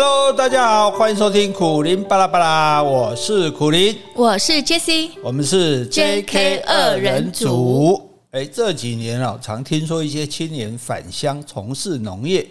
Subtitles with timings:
[0.00, 8.00] Hello，大家好，欢迎收听苦林巴拉巴拉，我是苦林，我是 Jessie，我们是 JK 二人组。
[8.30, 12.46] 哎，这几年啊，常听说一些青年返乡从事农业，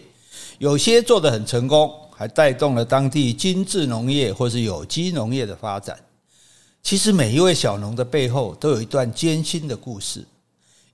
[0.58, 5.98] 有些做得很成功，还带动了当地精致农业或是有机农业的发展。
[6.84, 10.22] 其实每一位小农的背后都有一段艰辛的故事。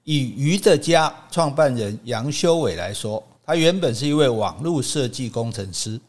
[0.03, 5.99] 以鱼的家创办人杨修伟来说，他原本是一位网络设计工程师。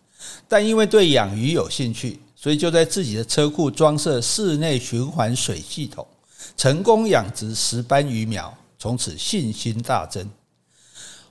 [0.47, 6.07] 但因为对养鱼有兴趣，所以就在自己的车库装设室内循环水系统，
[6.57, 10.29] 成功养殖石斑鱼苗，从此信心大增。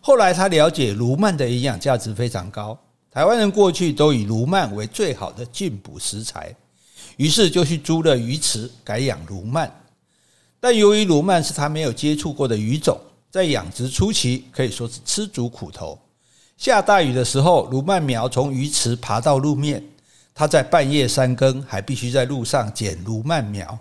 [0.02, 2.78] 后来他了解鲈鳗的营养价值非常高，
[3.12, 6.54] 台湾人过去都以鲈鳗为最好的进补食材，
[7.16, 9.70] 于是就去租了鱼池改养鲈鳗。
[10.60, 13.00] 但由于鲈鳗是他没有接触过的鱼种，
[13.30, 15.98] 在养殖初期可以说是吃足苦头。
[16.64, 19.84] 下大雨的时候，鲈鳗苗从鱼池爬到路面，
[20.34, 23.78] 他在半夜三更还必须在路上捡鲈鳗苗，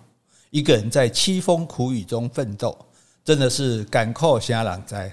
[0.51, 2.77] 一个人在凄风苦雨中奋斗，
[3.25, 5.13] 真的是甘苦虾人知。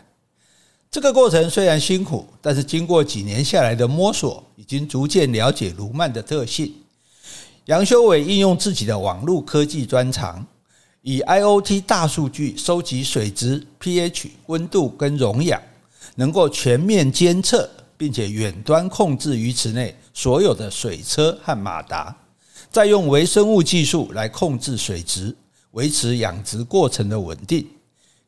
[0.89, 6.73] 这个过程虽然辛苦，但是经过几年下来的摸索，已经逐渐了解鲈鳗的特性。
[7.65, 10.43] 杨修伟应用自己的网络科技专长，
[11.03, 15.61] 以 IoT 大数据收集水质、pH、温度跟溶氧。
[16.19, 22.13] 能够全面监测，并且远端控制鱼池内所有的水车和马达，
[22.69, 25.33] 再用微生物技术来控制水质，
[25.71, 27.65] 维持养殖过程的稳定，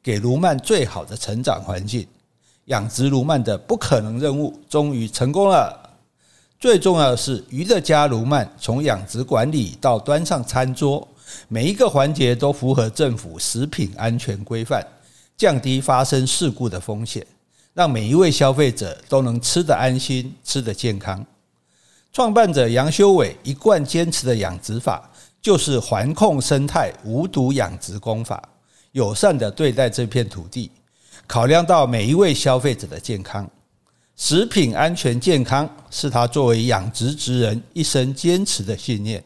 [0.01, 2.07] 给鲈鳗最好的成长环境。
[2.67, 5.77] 养殖鲈鳗的不可能任务终于成功了。
[6.61, 11.05] 最重要的是，鱼的家鲈鳗从养殖管理到端上餐桌，
[11.49, 14.81] 每一个环节都符合政府食品安全规范，
[15.35, 17.27] 降低发生事故的风险。
[17.73, 21.25] 让每一位消费者都能吃得安心、吃得健康。
[22.11, 25.09] 创办者杨修伟一贯坚持的养殖法，
[25.41, 28.41] 就是环控生态、无毒养殖工法，
[28.91, 30.69] 友善地对待这片土地，
[31.25, 33.49] 考量到每一位消费者的健康。
[34.17, 39.23] 食品安全健康是他作为养殖职人一生坚持的信念。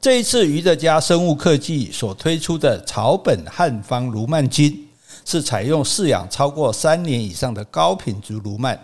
[0.00, 4.86] 这一次鱼的家生物科技所推出的草本汉方鲈鳗精。
[5.24, 8.78] 是采用饲养超过三年以上的高品质鲈鳗，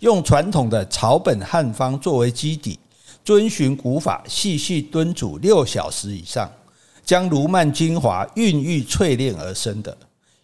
[0.00, 2.78] 用传统的草本汉方作为基底，
[3.24, 6.50] 遵循古法细细炖煮六小时以上，
[7.04, 9.96] 将鲈鳗精华孕育淬炼而生的。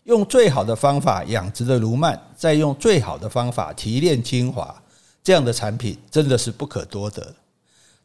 [0.05, 4.75] 用最好的方法养殖的鲈鳗，再用最好的方法提炼精华，
[5.23, 7.35] 这样的产品真的是不可多得。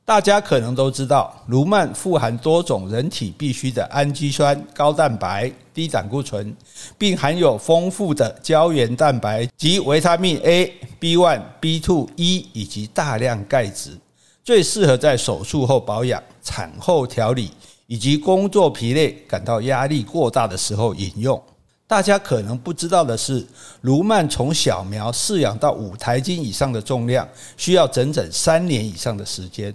[0.03, 6.53] 大家可能都知道，卢曼富含多种人体必需的氨基酸、高蛋白、低胆固醇，
[6.97, 13.97] 并含有丰富的胶原蛋白及维他命 A、B1、B2、E 以及大量钙质，
[14.44, 17.51] 最适合在手术后保养、产后调理
[17.88, 21.41] 以及工作疲累、感到压力过大的时候饮用。
[21.88, 23.45] 大家可能不知道的是，
[23.81, 27.25] 卢曼从小苗饲养到五台斤以上的重量，
[27.56, 29.73] 需要整整三年以上的时间。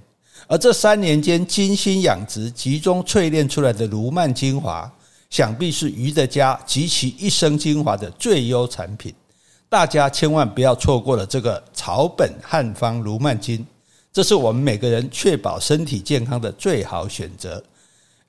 [0.48, 4.90] 而这三年间精心养殖、集中淬炼出来的卢曼精华，
[5.28, 9.12] 想必是鱼的家集其一生精华的最优产品。
[9.68, 13.66] 大家千万不要错过了这个草本汉方卢曼精，
[14.12, 17.60] 这是我们每个人确保身体健康的最好选择。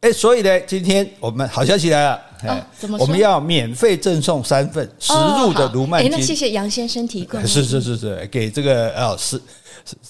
[0.02, 2.66] 哎，所以呢，今天我们好消息来了，哦、
[3.00, 6.12] 我们要免费赠送三份实入的卢曼精。
[6.12, 7.40] 那谢谢杨先生提供。
[7.46, 9.40] 是是是是，给这个哦是。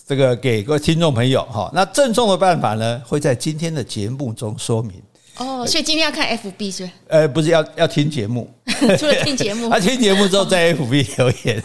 [0.08, 4.94] 这个给各位听众朋友哈，那赠送的办法呢，会在今天的节目中说明。
[5.38, 6.90] 哦，所以今天要看 FB 是不是？
[7.10, 8.50] 呃，不是要要听节目，
[8.98, 11.64] 除了听节目，啊，听节目之后在 FB 留言。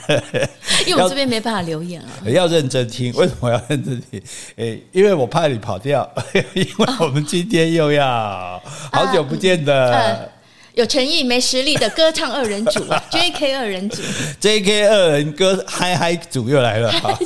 [0.87, 2.09] 因为我这边没办法留言啊。
[2.27, 4.23] 要认真听，为什么要认真听？
[4.57, 6.07] 诶，因为我怕你跑掉，
[6.53, 8.61] 因为我们今天又要
[8.93, 10.31] 好久不见的。
[10.75, 13.55] 有诚意没实力的歌唱二人组， J.K.
[13.55, 14.01] 二人组
[14.41, 14.89] ，J.K.
[14.89, 17.19] 二人歌嗨嗨组又来了，好，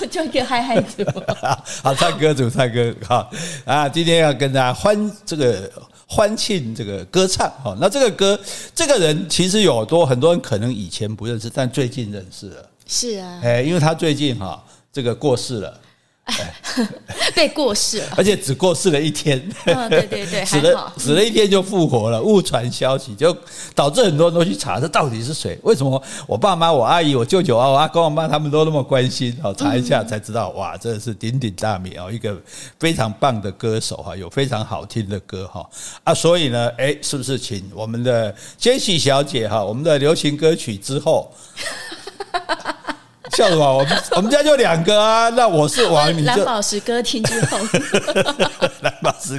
[0.00, 1.04] 我就一个嗨嗨组，
[1.82, 3.30] 好，唱歌组唱歌，好
[3.66, 5.70] 啊，今天要跟大家欢这个
[6.06, 8.38] 欢庆这个歌唱，好，那这个歌
[8.74, 15.80] 这个人其实有多很多人可能以前不认识，但最近认识了，是啊，哎，因为他最近哈这个过世了。
[17.34, 19.38] 被过世了，而且只过世了一天。
[19.64, 23.36] 嗯，对对对，死了死了一天就复活了，误传消息就
[23.74, 25.58] 导致很多人都去查这到底是谁？
[25.62, 29.36] 为什么我爸妈、我阿姨、我舅舅啊、我阿公、我妈他们都那么关心？
[29.42, 32.36] 哦，查一下才知道，哇，真的是鼎鼎大名哦，一个
[32.78, 35.68] 非常棒的歌手哈，有非常好听的歌哈
[36.04, 41.32] 啊，所以呢，哎，是不是请我们的 Jessie 小姐哈，我们的流行歌曲之后。
[43.38, 43.72] 笑什么？
[43.72, 47.56] 我们我们家就两个啊，那我是王，你就蓝宝石哥听之后，
[48.82, 49.38] 蓝宝石，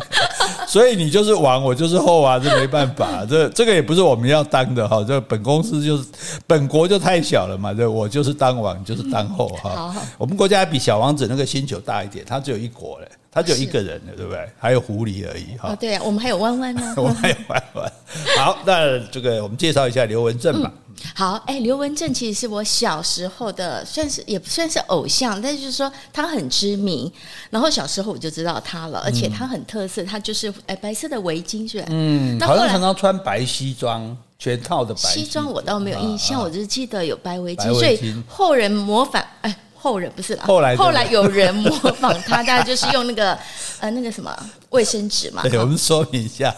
[0.65, 6.05] 所以你就是王，我就是后啊，这没办法，这这个也不是我们要当的哈，这本公司就是
[6.47, 9.93] 本国就太小了嘛，这我就是当王，就是当后哈。
[10.17, 13.07] 我们国家比小王子那个星球大一点，它只有一国嘞。
[13.31, 14.39] 他就一个人了，对不对？
[14.57, 15.69] 还有狐狸而已哈。
[15.69, 16.93] 哦，对啊，我们还有弯弯呢。
[16.97, 17.91] 我们还有弯弯。
[18.35, 20.71] 好，那这个我们介绍一下刘文正吧。
[20.87, 27.11] 嗯、好，哎，刘文正其实是我小时候的，算是也不算是偶像，但是就是说他很知名。
[27.49, 31.87] 然后小时候我就知道他了，而且他很特色，他就是哎白色的围巾，是吧？
[31.89, 39.55] 嗯，好像常常穿白西装，全套的白西装，我倒没有印象，我只是记得有白围巾，所以后人模仿哎。
[39.81, 43.31] 后人不是啦，后来后来有人模仿他， 大概就是用那个
[43.79, 44.29] 呃那个什么
[44.69, 45.42] 卫生纸嘛。
[45.44, 46.56] 对，我们说明一下，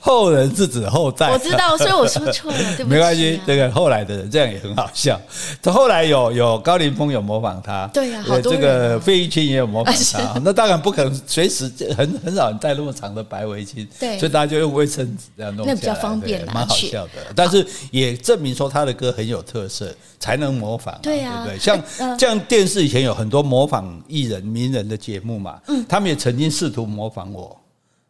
[0.00, 1.30] 后人是指后代。
[1.30, 2.84] 我知道，所以我说错了，对不起。
[2.84, 5.20] 没关系，这个后来的人这样也很好笑。
[5.62, 10.40] 他后来有有高凌风有模仿他，对呀，好多这个费玉清也有模仿他。
[10.44, 17.12] 那当然不可能随时很很少人戴那么长的白围巾，对，所以大家就用卫生纸这样弄，那比较方便，蛮好笑的。
[17.34, 21.58] 但是也证明说他的歌很有特色，才能模仿，对呀，对不对？
[21.58, 27.47] 像这样电视以前有很多模仿艺人、名人的节目嘛，嗯，他们也曾经试图模仿我。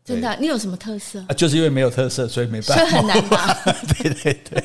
[0.09, 1.19] 真的，你有什么特色？
[1.29, 2.85] 啊，就是因为没有特色，所以没办法。
[2.85, 3.59] 所以很难吧？
[3.99, 4.65] 对对对。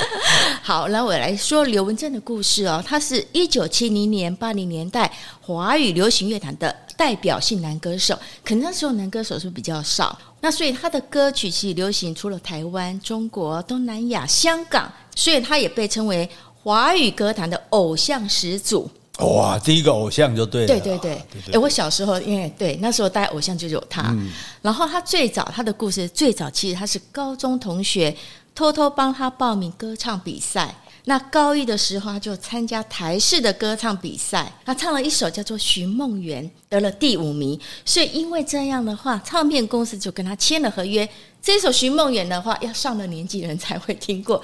[0.62, 2.82] 好，那我来说刘文正的故事哦。
[2.86, 5.10] 他是一九七零年、八零年代
[5.40, 10.18] 华语流行乐坛的代表性男歌手，可能那时候男歌手是比较少？
[10.40, 16.28] 那所以他的歌曲其实流行除了台湾、中国、东南亚、香港，所以他也被称为。
[16.64, 20.68] 华语歌坛的偶像始祖，哇，第一个偶像就对了。
[20.68, 21.22] 对对对，
[21.52, 24.30] 哎，我小时候因为对那时候带偶像就有他，嗯、
[24.62, 28.14] 然后他最早他的故事最早其实他是高中同学
[28.54, 30.72] 偷偷帮他报名歌唱比赛，
[31.04, 41.08] 那高一的时候他就参加台式的歌唱比赛，他唱了一首叫做《寻梦园》，得了第五名，所以因为这样的话，唱片公司就跟他签了合约，
[41.42, 44.40] 这首《寻梦园》的话要上了年纪人才会听过。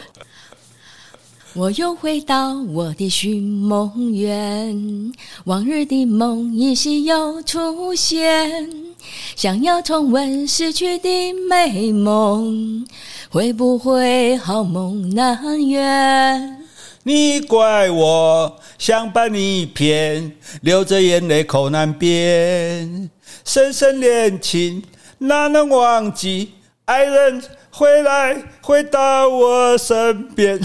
[1.56, 5.12] 我又回到我的寻梦园，
[5.44, 8.68] 往日的梦依稀又出现，
[9.36, 11.08] 想要重温逝去的
[11.48, 12.84] 美梦，
[13.30, 16.58] 会不会好梦难圆？
[17.04, 23.10] 你怪我想把你骗，流着眼泪口难辨，
[23.44, 24.82] 深深恋情
[25.18, 26.50] 哪能忘记
[26.86, 27.40] 爱人？
[27.76, 30.56] 回来，回到我身边。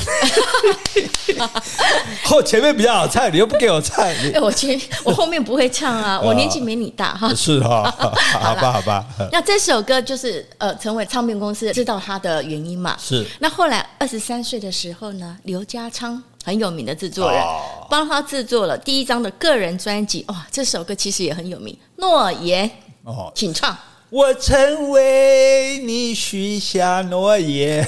[2.24, 4.06] 后前面比较好唱，你又不给我唱。
[4.32, 7.34] 哎，我前我后面不会唱啊， 我年纪没你大哈。
[7.34, 7.92] 是哈，
[8.40, 9.04] 好吧，好吧。
[9.32, 12.96] 那这首歌就是呃，成为唱片公司知道他的原因嘛。
[13.00, 13.26] 是。
[13.40, 17.44] 那后来二十三岁的时候呢，刘家昌很有名的制作人，
[17.90, 20.24] 帮他制作了第一张的个人专辑。
[20.28, 22.70] 哇，这首歌其实也很有名，《诺言》。
[23.04, 23.76] 哦，请唱。
[24.10, 27.88] 我曾为你许下诺言，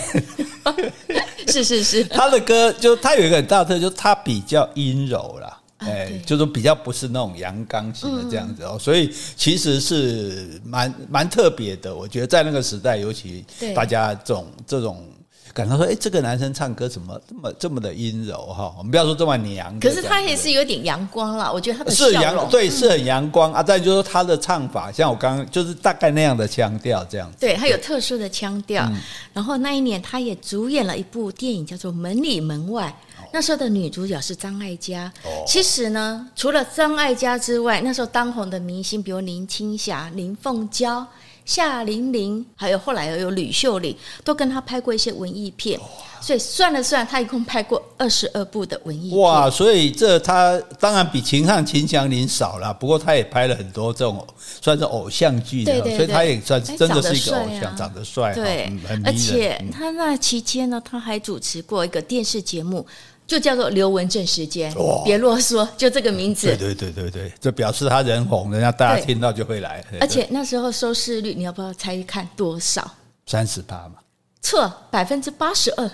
[1.47, 8.63] 是是是，他的歌就他有一个很大特色，就是他比较阴柔啦，哎，就是比较不是那种阳刚型的这样子。
[8.63, 11.95] 哦，所以其实是蛮蛮特别的。
[11.95, 15.03] 我觉得在那个时代，尤其大家这种这种。
[15.53, 18.73] 感到说，哎，这个男生唱歌怎么这么这么的阴柔哈？
[18.77, 21.51] 我们不要说这么娘，可是他也是有点阳光啦。
[21.51, 23.61] 我觉得他的是阳，对，是很阳光啊。
[23.61, 27.37] 再就是说他的唱法，像我刚刚就是大概那样的腔调这样子。
[27.39, 28.85] 对，他有特殊的腔调。
[28.85, 28.97] 嗯、
[29.33, 32.87] 然后那一年，他也主演了一部电影，叫做《门里门外》。
[33.21, 35.11] 哦、那时候的女主角是张艾嘉。
[35.23, 41.05] 哦、其实呢，除了张艾嘉之外，那时候当红的明星，比如林青霞、林凤娇。
[41.45, 45.79] 夏玲玲，还有后来又有吕秀玲，都跟他拍过一些文艺片，
[46.21, 49.19] 所以算了算，他一共拍过二十二部的文艺片。
[49.19, 54.25] 哇，所以这他当然比秦汉、秦祥林少了，不过他也拍了很多这种
[54.61, 58.71] 算是偶像剧的，所以他也算真的是一个偶像，长得帅，对，
[59.03, 62.85] 而且他那期间呢，他还主持过一个电视节目。
[63.31, 64.69] 就叫做刘文正时间，
[65.05, 66.47] 别啰嗦，就这个名字。
[66.47, 69.81] 对对对对对，这表示他人红，人家大家听到就会来。
[70.01, 72.85] 而且那时候收视率，你要不要猜一看多少？
[73.25, 73.93] 三十八嘛？
[74.41, 75.89] 错，百分之八十二。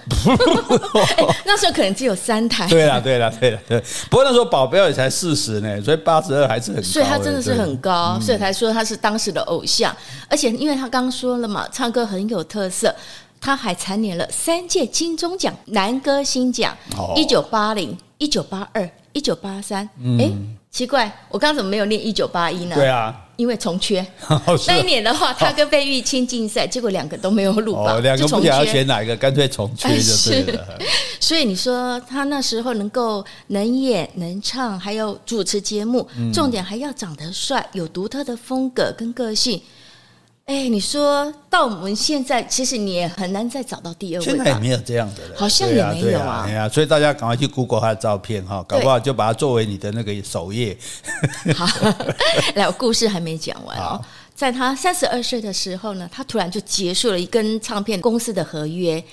[1.46, 2.66] 那时候可能只有三台。
[2.68, 3.80] 对了对了对了对，
[4.10, 6.90] 不过那时候保镖也才四十呢，所以八十二还是很高。
[6.90, 9.96] 所以他真的是很高，所以才说他是当时的偶像。
[10.28, 12.92] 而且因为他刚刚说了嘛，唱歌很有特色。
[13.40, 16.76] 他还蝉联了三届金钟奖男歌星奖，
[17.16, 19.88] 一九八零、一九八二、一九八三。
[20.20, 20.30] 哎，
[20.72, 22.76] 奇怪，我刚刚怎么没有念一九八一呢？
[22.76, 24.06] 对啊，因为重缺。
[24.68, 28.02] 那一年的话，他跟费玉清竞赛，结果两个都没有入榜。
[28.02, 30.68] 两个不晓得要选哪一个，干脆重缺就是了。
[31.20, 39.62] 所以你说他那时候能够能演能唱，还有主持节目，嗯、重点还要长得帅，有独特的风格跟个性。
[40.48, 44.26] 哎，你说到我们现在，其实你也很难再找到第二位。
[44.26, 46.46] 现在也没有这样的人，好像也没有啊。
[46.48, 50.78] 对啊，所以大家赶快去 Google 他的照片哈，搞不好就把它作为你的那个首页。
[51.54, 51.68] 好，
[52.56, 54.02] 来，我故事还没讲完哦。
[54.34, 59.04] 在他三十二岁的时候呢，他突然就结束了一根唱片公司的合约，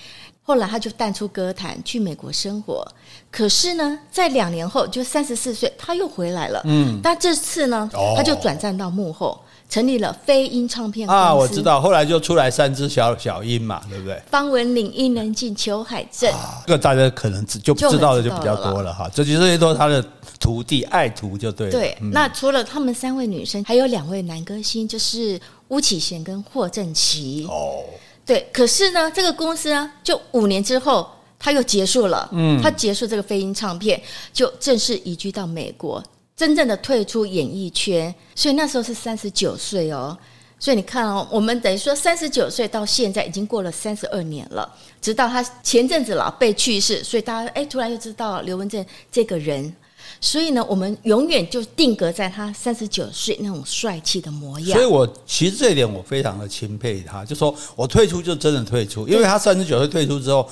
[0.44, 2.86] 后来他就淡出歌坛，去美国生活。
[3.32, 6.62] 可是呢，在两年后，就三十四岁，他又回来了。
[6.64, 9.40] 嗯，但这次呢，他就转战到幕后。
[9.68, 14.23] 成立了飞鹰唱片公司啊，我知道，后来就出来三只小小鹰嘛，对不对？
[14.30, 19.11] 方文岭、伊能静、裘海正，啊、这个大家可能就知道的就比较多了哈。
[19.12, 20.04] 这就是都是他的
[20.38, 21.73] 徒弟爱徒就对了。
[21.73, 27.47] 对，嗯、那除了他们三位女生，还有两位男歌星，就是巫启贤跟霍正琪。
[27.49, 27.83] 哦，
[28.25, 32.28] 对，可是呢，这个公司呢，就五年之后他又结束了。
[32.33, 34.00] 嗯，他结束这个飞鹰唱片，
[34.33, 36.02] 就正式移居到美国。
[36.36, 40.16] 真正的退出演艺圈，所以那时候是三十九岁哦。
[40.58, 49.74] 所以你看哦，我们等于说三十九岁到现在已经过了三十二年了，直到他前阵子老被去世，所以大家哎突然又知道刘文正这个人。
[50.21, 54.71] 所以呢，我们永远就定格在他三十九岁那种帅气的模样。
[54.78, 60.49] 所以我其实这一点我非常的钦佩他，就说我退出就真的退出，因为他三十九岁退出之后，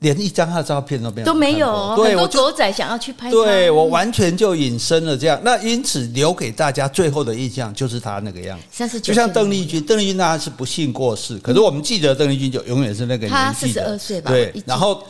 [0.00, 1.96] 连一张他的照片都没有，都没有。
[1.96, 5.40] 对，很多狗仔想要去拍他，对我完全就隐身了这样。
[5.44, 14.30] 那因此留给大家最后的印象就是他那个样子，三十九，就像邓丽君，邓丽君当然是不幸过世，可是我们记得邓丽君就永远是那个年纪的，他四十二岁吧？
[14.30, 15.02] 对，然后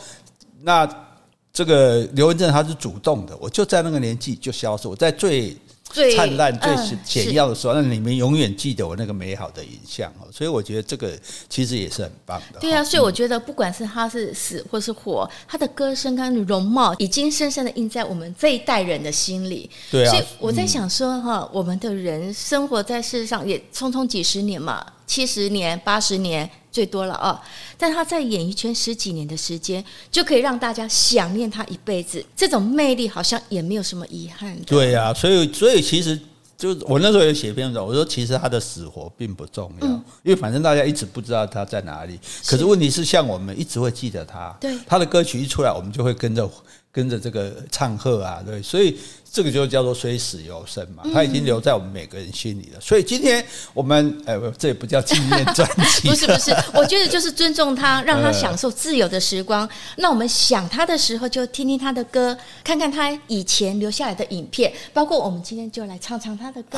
[0.61, 0.87] 那。
[1.53, 5.55] 这个刘文正他是主动的，我就在那个年纪就消失，我在最
[6.15, 10.25] 灿烂、最显耀的时候，那你们永远记得我那个美好的影像哦。
[10.31, 11.11] 所以我觉得这个
[11.47, 12.59] 其实也是很棒的。
[12.59, 19.69] 对啊，所以我觉得不管是他是死或是活，他的歌声跟容貌已经深深的印在我们这一代人的心里。
[19.91, 24.83] 对啊，所以我在想说哈，我们的人生活在世上也匆匆几十年嘛，
[25.13, 26.49] 七十年、八十年。
[26.73, 27.39] 最多了啊！
[27.77, 34.59] 但他在演艺圈十几年的时间，就可以让大家想念他一辈子，这种魅力好像也没有什么遗憾。
[34.65, 36.19] 对呀、啊，所以所以其实
[36.57, 42.19] 就我那时候有写篇文，我说其实他的死活并不重要，嗯、因为反正大家一直不知道他在哪里。
[42.47, 46.49] 可是问题是，像我们一直会记得他，对他的歌曲一出来，我们就会跟着
[46.91, 48.97] 跟着这个唱和啊，对，所以。
[49.33, 52.79] 这个就叫做虽死犹生嘛，他已经留在我们每个人心里了。
[52.79, 55.67] 所以今天我们，哎，这也不叫纪念专
[55.99, 59.67] 辑， 不是不是，我觉得就是尊重他，让他享受自由的时光。
[59.95, 66.77] 那我们想他的时候，就听听他的歌，看看他以前留下来的影片，包括我们今天就来唱唱他的歌，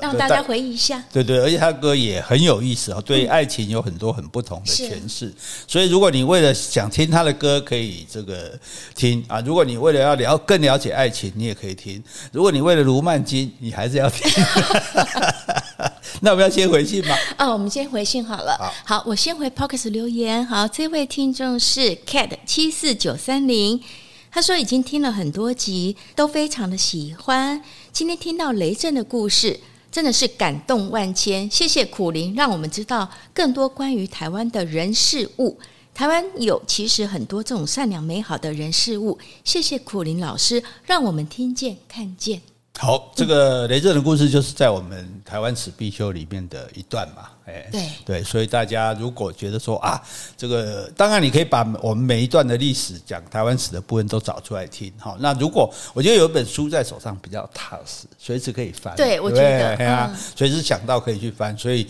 [0.00, 1.04] 让大家回忆一下。
[1.12, 5.30] 对对，而且他的歌也很有意思啊，对爱情有很多很不同的诠释。
[5.68, 8.58] 所以如果你为了想听他的歌，可以这个
[8.94, 11.73] 听啊；如果你为了要了更了解爱情，你也可以。
[11.74, 12.02] 听，
[12.32, 14.30] 如果你为了卢曼金，你还是要听。
[16.20, 17.16] 那我们要先回信吗？
[17.38, 18.56] 哦，我们先回信好了。
[18.58, 20.46] 好，好，我先回 Podcast 留言。
[20.46, 23.82] 好，这位听众是 Cat 七四九三零，
[24.30, 27.60] 他说已经听了很多集，都非常的喜欢。
[27.92, 31.50] 今天听到雷震的故事，真的是感动万千。
[31.50, 35.58] 谢谢苦灵，让我们知道更多关于台湾的人事物。
[35.94, 42.42] 台湾有其实很多这种善良美好的人事物，谢谢苦林老师，让我们听见看见。
[42.76, 47.88] 好，这个雷震的故事就是在我们台湾史必修里面的一段嘛，哎，对。
[48.04, 50.02] 对，所以大家如果觉得说啊，
[50.36, 61.86] 这个当然你可以把我们每一段的历史讲台湾史的部分都找出来听，好，那如果我觉得有一本书在手上比较踏实，随时可以翻，对，我觉得，对啊，随时想到可以去翻，所以。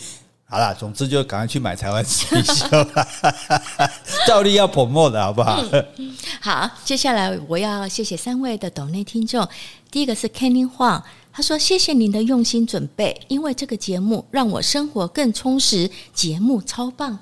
[0.54, 3.08] 好啦，总之就赶快去买台湾史必修了，
[4.25, 5.61] 照例要 promote 的好不好？
[6.40, 9.44] 好，接下来我要谢谢三位的抖内听众。
[9.90, 17.18] 第一个是 Kenny Huang，他说谢谢您的用心准备，因为这个节目让我生活更充实，节目超棒。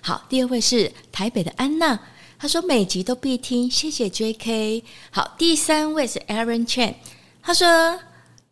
[0.00, 1.98] 好，第二位是台北的安娜，
[2.38, 4.84] 他说每集都必听，谢谢 JK。
[5.10, 6.94] 好，第三位是 Aaron Chen，
[7.42, 7.98] 他说。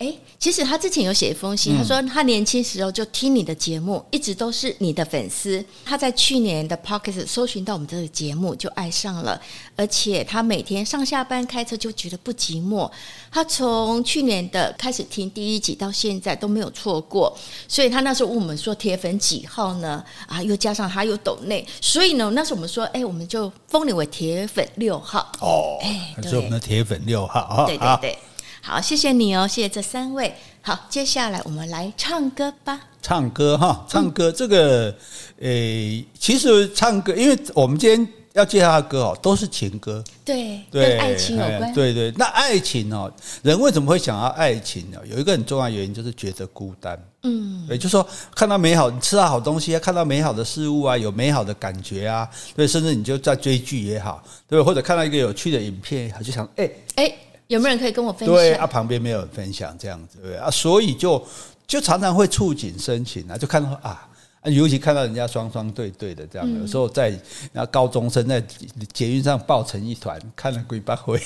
[0.05, 5.65] 哎，其实他之前有写一封信，他说他年轻时候就听你的节目，一直都是你的粉丝。
[5.83, 9.41] 他在去年的 Pocket 搜寻到我们这个节目，就爱上了，
[9.77, 12.91] 而且他每天上下班开车就觉得不寂寞。
[13.31, 17.35] 他从去年的开始听第一集到现在都没有错过，
[17.67, 20.05] 所以他那时候问我们说铁粉几号呢？
[20.27, 28.19] 啊，又加上他有抖内，所以呢，那时候我们说，哎，我们就封你为铁粉六号哦，哎，是我们的铁粉六号啊，对对对。
[28.66, 30.33] 好，谢谢你哦，谢谢这三位。
[30.62, 32.80] 好，接下来我们来唱歌吧。
[33.02, 34.97] 唱歌哈，唱歌这个，
[35.40, 41.75] 诶，其实唱歌，因为我们今天要介绍的歌哦，都是情歌，对，对，跟爱情有关。
[41.75, 44.99] 对对，那爱情哦，人为什么会想要爱情呢？
[45.04, 46.99] 有一个很重要的原因就是觉得孤单。
[47.25, 57.14] 嗯，也，就是说看到美好，你吃到好东西啊，看到美好的事物啊，有美好的感觉啊，对，甚至你就在追剧也好，对，或者看到一个有趣的影片，就想，哎哎，
[57.49, 58.35] 有没有人可以跟我分享？
[58.35, 61.25] 对啊，旁边没有人分享，这样子，对啊，所以就
[61.67, 64.09] 就常常会触景生情啊，就看到啊。
[64.51, 67.19] 尤其看到人家双双对对的这样，有时候在
[67.51, 68.45] 那高中生在
[68.93, 71.19] 捷运上抱成一团，看了鬼八会，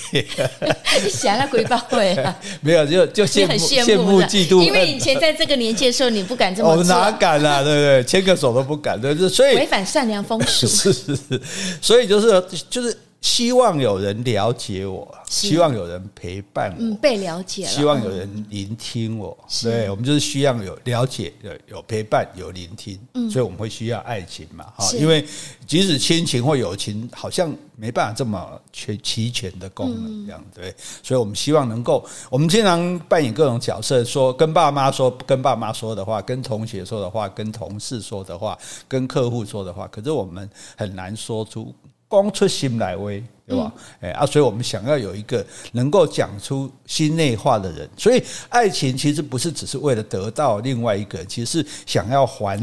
[1.10, 2.38] 想了鬼八会啊？
[2.62, 4.62] 没有，就就羡慕羡慕嫉妒。
[4.62, 7.60] 因为以前在这个年纪的时候，你不敢这么做，我哪敢啊？
[7.64, 8.04] 对不对？
[8.04, 10.68] 牵个手都不敢，对，所以违反善良风俗。
[10.68, 11.42] 是是是，
[11.82, 12.96] 所以就是就是。
[13.20, 15.68] 希望有人了解我，希望。
[15.78, 22.98] 有人陪伴我，嗯，被了解了，希望有人聆听我，对，我们就是需要有了解、有有陪伴、有聆听，
[23.30, 25.24] 所以我们会需要爱情嘛，哈，因为
[25.66, 38.58] 即使亲情或友情，好像没办法这么全齐全的功能这样，对，所以我们希望能够，我们经常扮演各种角色，说跟爸妈说，跟爸妈说的话，跟同学说的话，跟同事说的话，
[38.88, 41.74] 跟客户说的话，可是我们很难说出。
[42.08, 43.72] 光出心来威，对吧？
[44.00, 47.88] 哎、嗯、啊，所以我们想要有一个能够讲出心内话的人。
[47.96, 52.58] 所以，爱情其实不是只是为了得到另外一个，其实是想要还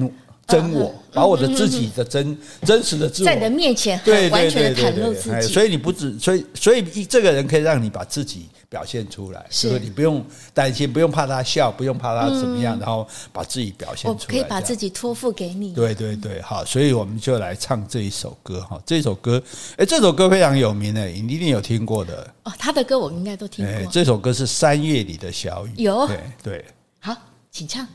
[0.48, 5.54] 真我，把我的自己的真真实的自我在你的面前对完全的袒露自己。
[5.54, 8.48] 所以你不止，所以所以这个人可以让你把自己。
[8.68, 14.14] 表现出来，是就是你不用担心，不用怕他笑，不用怕他怎么样，嗯、然后把自己表现出来。
[14.14, 15.72] 我可以把自己托付给你。
[15.74, 18.82] 对对对，好，所以我们就来唱这一首歌哈。
[18.86, 19.42] 这首歌，
[19.78, 22.28] 哎，这首歌非常有名诶，你一定有听过的。
[22.44, 23.92] 哦，他的歌我应该都听过。
[23.92, 25.72] 这首歌是三月里的小雨。
[25.78, 26.06] 有。
[26.08, 26.66] 对对。
[27.00, 27.16] 好，
[27.52, 27.88] 请唱。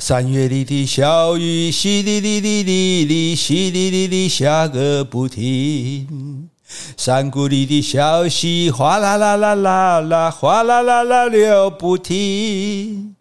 [0.00, 6.48] 三月里的小雨，淅沥沥沥沥沥，淅沥沥沥下个不停。
[6.96, 13.16] 山谷里的小溪哗啦啦啦啦啦，哗啦啦啦流不停。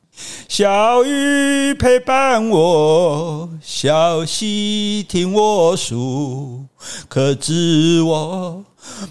[0.48, 6.66] 小雨陪伴我，小溪听我诉，
[7.08, 8.64] 可知我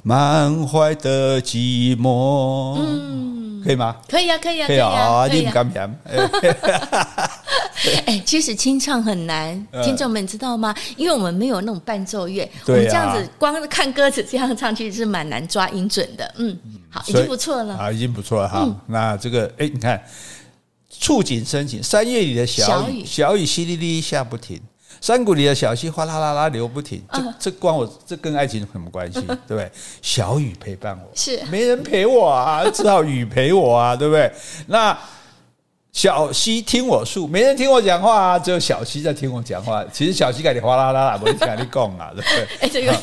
[0.03, 2.77] 满怀的寂寞。
[2.79, 3.97] 嗯，可以吗？
[4.09, 6.01] 可以啊，可以啊，可以啊，你不敢骗。
[8.07, 10.75] 哎，其实清唱很难，听众们知道吗？
[10.97, 16.35] 因为我们没有那种伴奏乐，我们这样子光看歌词这样唱，其实是蛮难抓音准的。
[16.39, 16.59] 嗯，
[16.91, 18.67] 好，已经不错了，啊，已经不错了哈。
[18.87, 20.03] 那这个，哎，你看，
[20.99, 24.61] 触景生情，三月里的小雨，小雨淅沥沥下不停，
[25.01, 27.03] 山谷里的小溪哗啦啦啦流不停。
[27.13, 29.21] 这这关我，这跟爱情有什么关系？
[29.47, 29.71] 对不对？
[30.03, 34.33] 小雨陪伴我，是没人陪我啊，只好雨陪我啊，对不对？
[34.67, 34.97] 那。
[35.97, 39.83] 小溪听我诉，没人听我讲话啊，只有小溪在听我讲话。
[39.91, 42.47] 其实小溪跟你哗啦啦啦，不会听你讲啊， 对不对？
[42.61, 42.95] 哎，这个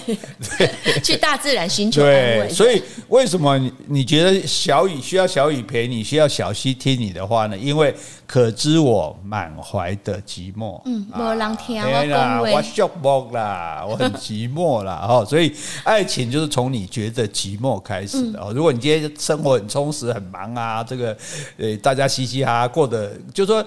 [0.59, 2.45] 对， 去大自然寻求安慰。
[2.47, 7.57] 对，所以为什么你你觉得小雨需要小雨陪你，需要小溪听你的话呢？
[7.57, 7.91] 因为
[8.27, 10.79] 可知我满怀的寂寞。
[10.85, 15.03] 嗯，没人听我讲话，我寂寞啦，我很寂寞啦。
[15.09, 15.51] 哦，所以
[15.83, 18.39] 爱情就是从你觉得寂寞开始的。
[18.39, 21.17] 哦，如果你今天生活很充实、很忙啊，这个
[21.57, 22.82] 呃，大家嘻嘻哈哈过。
[22.83, 23.65] 或者就是说，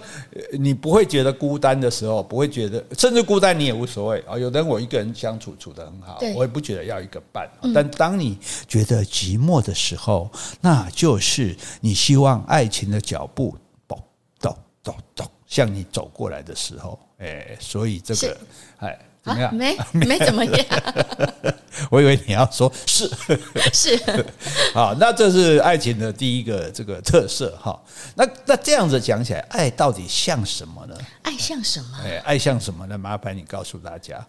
[0.53, 4.39] 你不会觉得孤单的时候，不会觉得，甚至孤单你也无所谓啊。
[4.39, 7.51] 有的人我一个人相处处得很好，我也不觉得要一个伴。
[7.75, 13.57] 但当你觉得寂寞的时候，那就是你希望爱情的脚步
[13.89, 13.99] 咚
[14.39, 16.99] 咚咚咚向你走过来的时候。
[17.19, 18.37] 哎，所以这个
[18.79, 18.99] 哎。
[19.27, 19.55] 怎么样？
[19.55, 20.65] 没 没怎么样。
[21.91, 23.11] 我以为你要说是
[23.73, 24.01] 是
[24.73, 27.79] 好，那这是爱情的第一个这个特色哈。
[28.15, 30.97] 那那这样子讲起来，爱到底像什么呢？
[31.23, 31.99] 爱像什么？
[32.05, 32.97] 哎，爱像什么呢？
[32.97, 34.27] 麻烦你告诉大家。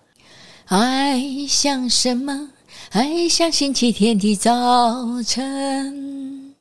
[0.66, 2.50] 爱像什么？
[2.92, 6.54] 爱像星期天的早晨。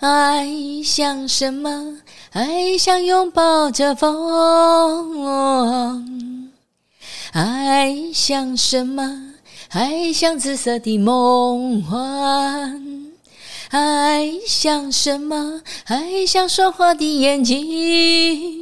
[0.00, 0.46] 爱
[0.84, 1.98] 像什么？
[2.32, 5.18] 爱像拥抱着风。
[7.40, 9.34] 爱像什么？
[9.68, 13.06] 爱像紫色的梦幻。
[13.68, 15.62] 爱像什么？
[15.84, 18.57] 爱像说话的眼睛。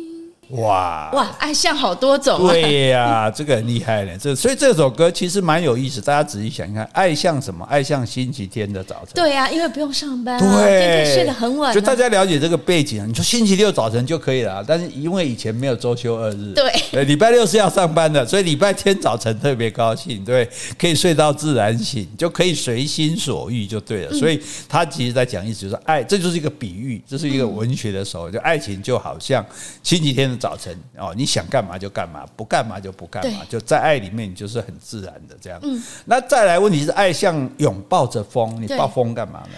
[0.51, 2.53] 哇哇，爱像好多种啊！
[2.53, 4.13] 对呀、啊，这个很厉害呢。
[4.17, 7.65] 这所以这首歌其实蛮有意思，大家仔细想一看，爱像什么？
[7.67, 9.09] 爱像星期天的早晨。
[9.15, 11.75] 对呀、啊，因为不用上班、啊，对，天天睡得很晚、啊。
[11.75, 24.13] 就大家了解这个背景，你说星期六早晨就可以了，但是因为以前没有周休二日，对，礼拜六是要上班的，所以礼拜天早晨特别高兴，对，可以睡到自然醒，就可以随心所欲就对了。
[24.13, 29.45] 所以他其实在讲意思就是爱，这就是一个比喻，这是一个文学的时候，就爱情就好像
[29.83, 30.47] 星期天的。
[30.47, 35.59] 早晨哦，你想干嘛就干嘛，不干嘛就不干嘛，就在爱里面，你就是很自然的这样。
[35.65, 39.55] 嗯，那再来问题是，爱像拥抱着风，你抱风干嘛呢？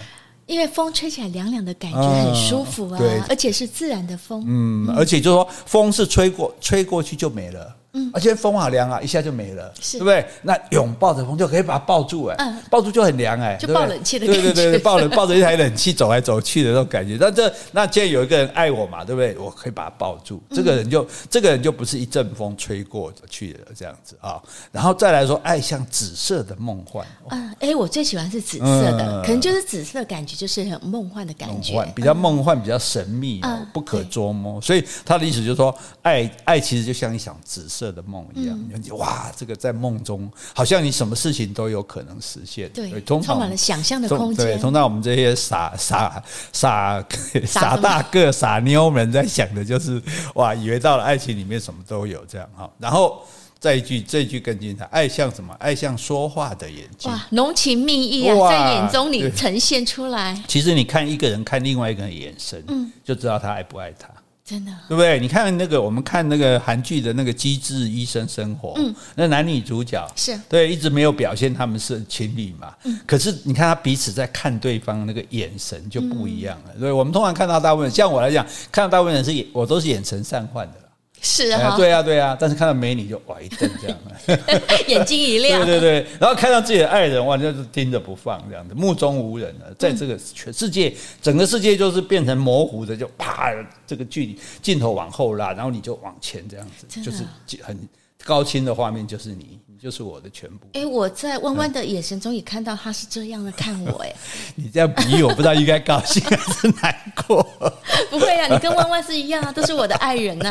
[0.47, 4.43] 因为风吹起来凉凉的感觉很舒服啊，嗯、对，而且是自然的风。
[4.47, 7.75] 嗯，嗯而且就是说，风是吹过，吹过去就没了。
[7.93, 9.97] 嗯，而且风好凉啊，一下就没了，是。
[9.97, 10.25] 对不对？
[10.43, 17.17] 那拥抱着风就可以把它抱住，哎，嗯，抱住就很凉，哎，就抱冷气的感觉，对对对，抱 着抱着一台冷气走来走去的那种感觉。
[17.19, 19.35] 那这那既然有一个人爱我嘛，对不对？
[19.37, 24.39] 我可以把它抱住，这个人就这个人就不是一阵风吹过去的这样子啊。
[24.71, 33.41] 然后再来说，爱像紫色的梦幻，嗯，哎，我最喜欢是紫色的，可能就是紫色感觉就是很梦幻的感觉，比较梦幻，比较神秘，
[33.73, 34.61] 不可捉摸。
[34.61, 38.59] 所以他的意思就是说，爱爱其实就像一场紫色的梦一样。
[38.97, 44.45] 哇，这个在梦中，好像你什么事情都有可能实现，对，充满了想象的空间。
[44.45, 47.03] 对，通常我们这些傻 傻傻
[47.45, 50.01] 傻大个傻妞们在想的就是，
[50.35, 52.69] 哇，以为到了爱情里面什么都有这样哈。
[52.77, 53.21] 然后
[53.59, 55.53] 再一句，这一句更精彩，爱像什么？
[55.59, 60.41] 爱像说话的眼睛，哇，浓情蜜意啊，在眼中里呈现出来。
[60.47, 64.09] 其实你看一个人看另外一个人的眼神，嗯，就知道他爱不爱他。
[64.49, 65.19] 真的，对不对？
[65.19, 76.71] 你看那个，我们看那个韩剧的那个《机智医生生活》，嗯，那男女主角是对，一直没有表现他们是情侣嘛，嗯，可是你看他彼此在看对方那个眼神就不一样了。
[76.73, 80.73] 嗯、对，我们通常看到大部分，像我来讲，看到大部分人是眼，我都是眼神散涣的。
[81.21, 83.97] 是啊，对啊，对啊，但是看到美女就哇一瞪这样，
[84.87, 93.51] 眼睛一亮，对对对，然后看到自己的爱人哇，就是盯着不放这样子，目中无人了，在这个全世界，整个世界就是变成模糊的，就啪，
[93.85, 97.23] 这个距离镜头往后拉，然后你就往前这样子，就是
[97.61, 97.77] 很
[98.25, 99.59] 高清的画面，就是你。
[99.71, 100.67] 你就是我的全部。
[100.73, 104.13] 哎，我在弯弯的眼神中也看到他是这样的看我， 哎，
[104.55, 107.41] 你这样比喻，我不知道应该高兴还是难过。
[108.11, 110.49] 不会啊，你跟弯弯是一样啊，都是我的爱人呐。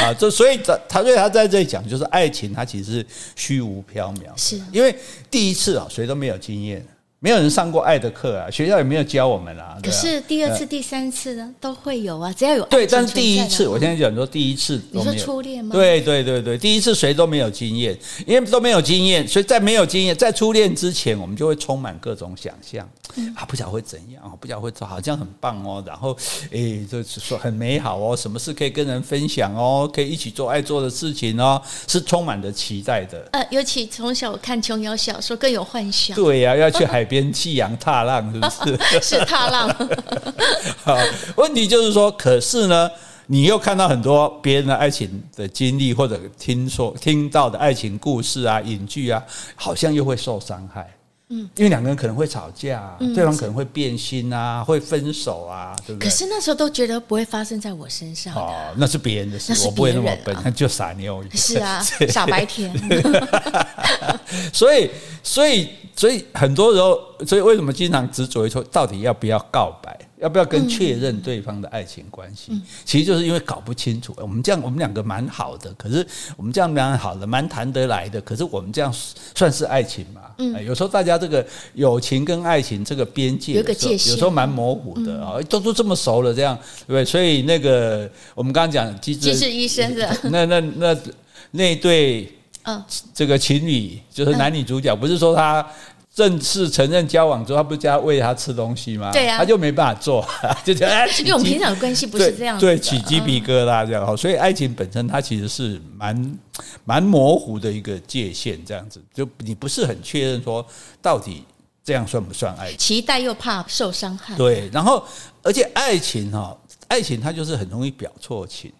[0.00, 4.92] 啊，这 所以他所以他在这里讲，就是爱情它其实是虚无缥缈，是因为
[5.30, 6.84] 第一次啊，谁都没有经验。
[7.22, 9.76] 没有人上过爱的课啊，学校也没有教我们啊。
[9.82, 12.68] 可是第二次、第三次呢，都会有啊，只要有爱。
[12.70, 15.74] 对，但是第一次，我现在讲说第一次，你说初恋吗？
[15.74, 17.94] 对对对对，第一次谁都没有经验，
[18.26, 22.88] 因为都没有经验，所以在没有经验，在初恋之前，我们就会充满各种想象
[23.36, 26.16] 啊，不晓得会怎样，不晓得会做，好像很棒哦，然后
[26.52, 33.28] 诶，就是说很美好哦，什么事可以跟人分享哦，可以一起做爱做的事情哦，是充满着期待的。
[33.32, 36.16] 呃，尤其从小看琼瑶小说更有幻想。
[36.16, 39.00] 对呀，要去海边弃阳踏浪，是不是？
[39.02, 39.68] 是踏浪。
[40.84, 40.96] 好，
[41.36, 42.88] 问题就是说，可是呢，
[43.26, 49.20] 你又看到很多别人的爱情的经历，或者听说听到的爱情故事啊、影剧啊，
[49.56, 50.88] 好像又会受伤害。
[51.32, 56.08] 嗯，因为两个人可能会吵架，对方可能会变心啊，会分手啊，对不对？
[56.08, 58.34] 可是那时候都觉得不会发生在我身上。
[58.34, 61.24] 哦，那是别人的事，我不会那么笨， 就傻妞。
[61.34, 62.72] 是啊，傻白甜。
[64.52, 64.90] 所以，
[65.24, 65.68] 所以。
[66.00, 72.58] 所以很多时候，所以为什么经常执着于说，到底要不要告白，要不要跟确认对方的爱情关系？
[72.86, 74.14] 其实就是因为搞不清楚。
[74.16, 76.06] 我们这样，我们两个蛮好的，可是
[76.38, 78.18] 我们这样蛮好的，蛮谈得来的。
[78.22, 78.90] 可是我们这样
[79.34, 80.22] 算是爱情吗？
[80.38, 85.38] 嗯，有时候大家这个友情跟爱情这个边界有个界限，有时候蛮模糊的啊。
[85.50, 87.04] 都都这么熟了，这样对不对？
[87.04, 90.96] 所以那个我们刚刚讲机智，机智医生的 那那那
[91.50, 92.32] 那对。
[92.62, 92.84] 嗯，
[93.14, 95.66] 这个情侣就是男女主角，不是说他
[96.20, 99.10] 正式承认交往之后，他不是叫他喂他吃东西吗？
[99.10, 100.22] 对啊，他就没办法做，
[100.62, 100.74] 就。
[101.20, 104.14] 因为我们平常的关系不是这样，对，起鸡皮疙瘩这样哈。
[104.14, 106.38] 所以爱情本身它其实是蛮
[106.84, 110.64] 蛮模糊的一个界限，这样子，就你不是很确认说
[111.00, 111.42] 到底
[111.82, 112.78] 这样算不算爱情？
[112.78, 114.36] 期待又怕受伤害。
[114.36, 115.02] 对，然后
[115.42, 116.54] 而且爱情哈，
[116.88, 118.70] 爱情它就是很容易表错情。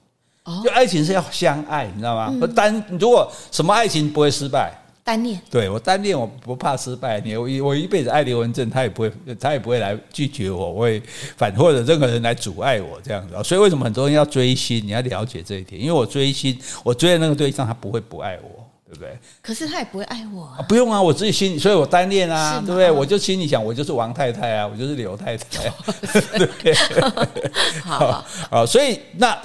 [0.64, 2.34] 就爱情是要相爱，你知道吗？
[2.56, 4.72] 单如果什么爱情不会失败，
[5.10, 5.40] 单恋。
[5.50, 7.20] 对，我单恋，我不怕失败。
[7.20, 11.02] 你我我一辈子爱刘文正，他也不会，他也不会来拒绝我，我会
[11.36, 13.34] 反或者任何人来阻碍我这样子。
[13.42, 14.80] 所以为什么很多人要追星？
[14.86, 19.18] 你要了解这一点，因为我追星，我追的那个对象他不会不爱我，对不对？
[19.42, 20.48] 可是他也不会爱我。
[20.68, 22.88] 不用啊，我自己心里，所以我单恋啊，对不对？
[22.88, 25.72] 我就心里想，我就是王太太啊，我就是刘太太。
[26.62, 26.72] 对，
[27.82, 29.36] 好好，所以那。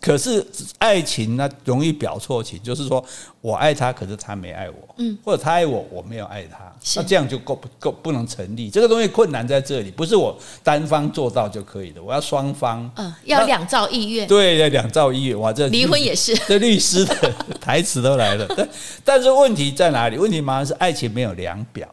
[0.00, 0.44] 可是
[0.78, 3.04] 爱情呢容易表错情，就是说
[3.40, 8.70] 我爱他，可是他没爱我，嗯，或者他爱我，我没有爱他，那这样就够不够不能成立。
[8.70, 18.46] 这个东西困难在这里，不是我单方做到就可以的，我要双方，嗯，要两造意愿，对，要两造意愿，哇，这离婚也是， 这律师的 台词都来了。
[18.56, 18.68] 但
[19.04, 20.16] 但是问题在哪里？
[20.16, 21.88] 问题马上是爱情没有量表，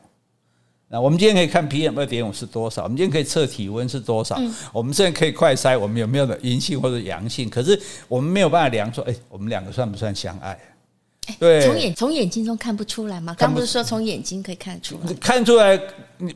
[0.91, 2.82] 那我们今天可以看 PM 二点五是多少？
[2.82, 4.36] 我们今天可以测体温是多少？
[4.39, 7.47] 嗯、我们现在可以快筛，我们有没有的阴性或者阳性？
[7.47, 10.58] 可是我们没有办法量说，哎，我们两个算不算相爱？
[11.38, 13.36] 对，从眼从眼睛中看不出来吗？
[13.38, 15.13] 刚不是说从眼睛可以看出来？
[15.21, 15.80] 看出来，
[16.17, 16.36] 你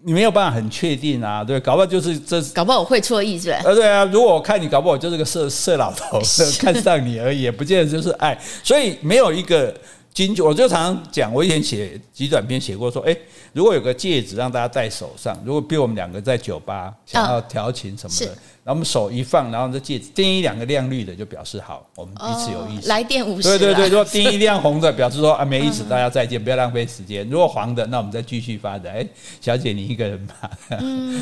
[0.00, 1.44] 你没有办法很确定啊。
[1.44, 3.60] 对，搞不好就是这，搞不好我会错意是吧？
[3.62, 4.06] 呃，对啊。
[4.06, 6.18] 如果我看你，搞不好我就是个色色老头，
[6.58, 8.40] 看上你而已，也不见得就是爱。
[8.64, 9.74] 所以没有一个。
[10.14, 13.16] 金我就常常讲，我以前写极短篇写过，说，哎，
[13.54, 18.26] 如果有个戒指让大家戴手上，如果比如我们两个在酒吧想要调情什么的，
[18.62, 22.88] 然后我们手一放，然后这戒指叮一两个亮绿的，就表示好，我们彼此有意思。
[22.88, 23.48] 来电五十。
[23.48, 27.26] 对对对，如果叮一亮红的，表示说啊没意思，大家再见，不要浪费时间。
[27.30, 28.92] 如果黄的，那我们再继续发展。
[28.92, 29.06] 哎，
[29.40, 30.50] 小姐你一个人吧，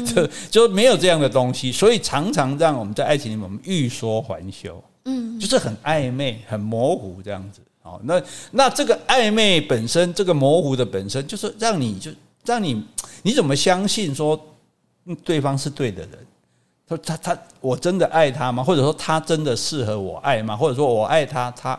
[0.04, 7.60] 就就没有这样的东西，所以常常让我们在爱情里面我们欲说还休，嗯，就是很暧昧、很模糊这样子。
[7.82, 12.10] 好，那那这个暧昧本身，这个模糊的本身，就是让你就
[12.44, 12.84] 让你
[13.22, 14.38] 你怎么相信说
[15.24, 16.10] 对方是对的人？
[16.86, 18.62] 说他他我真的爱他吗？
[18.62, 20.54] 或者说他真的适合我爱吗？
[20.54, 21.78] 或者说我爱他，他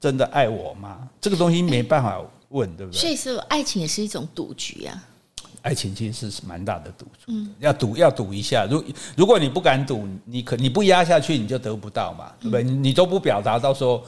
[0.00, 1.06] 真的爱我吗？
[1.20, 2.98] 这个东西没办法问，对不对？
[2.98, 5.04] 所以说，爱情也是一种赌局啊。
[5.60, 8.66] 爱情其实是蛮大的赌注，要赌要赌一下。
[8.70, 8.82] 如
[9.14, 12.64] 如果你不敢赌，你可你不压下去，你就得不到嘛，对不对？
[12.64, 14.02] 你都不表达，到时候。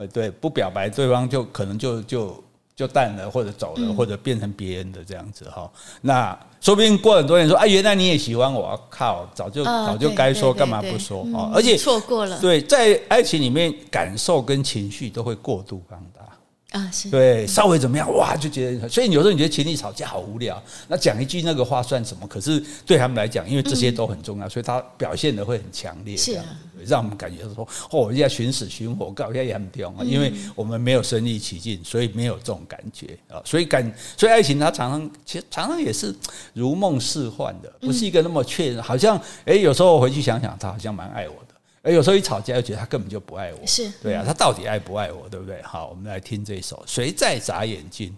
[0.00, 2.42] 呃，对，不表白，对方就可能就就
[2.74, 5.70] 就淡了，或者走了，或者变成别人的这样子哈。
[6.00, 11.52] 那说不定过很多年说，哎，原来你也喜欢我，靠，早就早就该说，干嘛不说啊？
[11.54, 12.40] 而且错过了。
[12.40, 16.26] 对，在爱情里面，感受跟情绪都会过度放大。
[16.70, 22.24] 啊，是对，稍微怎么样哇，就觉得，所以有时候你觉得情侣吵架好无聊，那讲一句那个话算什么？
[22.28, 26.44] 可是对他们来讲，因为这些都很重要，所以他表现的会很强烈，是啊，
[26.86, 36.14] 让我们感觉说，哦，人家寻死寻活，搞一下也很屌啊，因为我们没有身临其境，所以没有这种感觉啊，所以感，所以爱情它常常其实常常也是
[36.52, 41.49] 如梦似幻的，不是一个那么确认，好像哎，有时候我回去想想，他好像蛮爱我的。
[41.82, 43.66] 而有时候一吵架，又觉得他根本就不爱我。
[43.66, 45.62] 是，对啊，他到底爱不爱我，对不对？
[45.62, 48.10] 好，我们来听这一首《谁在眨眼睛》。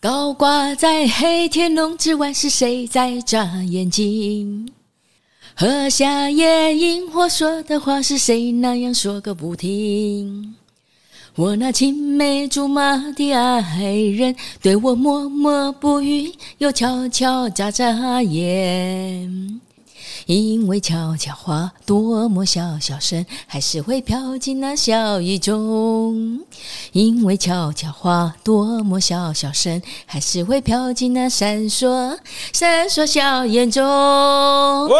[0.00, 4.70] 高挂在黑天龙之外，是谁在眨眼睛？
[5.56, 10.54] 喝下夜萤火说的话，是谁那样说个不停？
[11.34, 19.60] 我那青梅竹马的爱人，对我默默不语，又悄悄眨眨眼。
[20.28, 26.40] 因为悄悄话多么小小声，还是会飘进那笑意中。
[26.92, 32.18] 因为悄悄话多么小小声，还是会飘进那闪烁
[32.52, 33.82] 闪烁笑眼中。
[33.82, 34.98] 哇，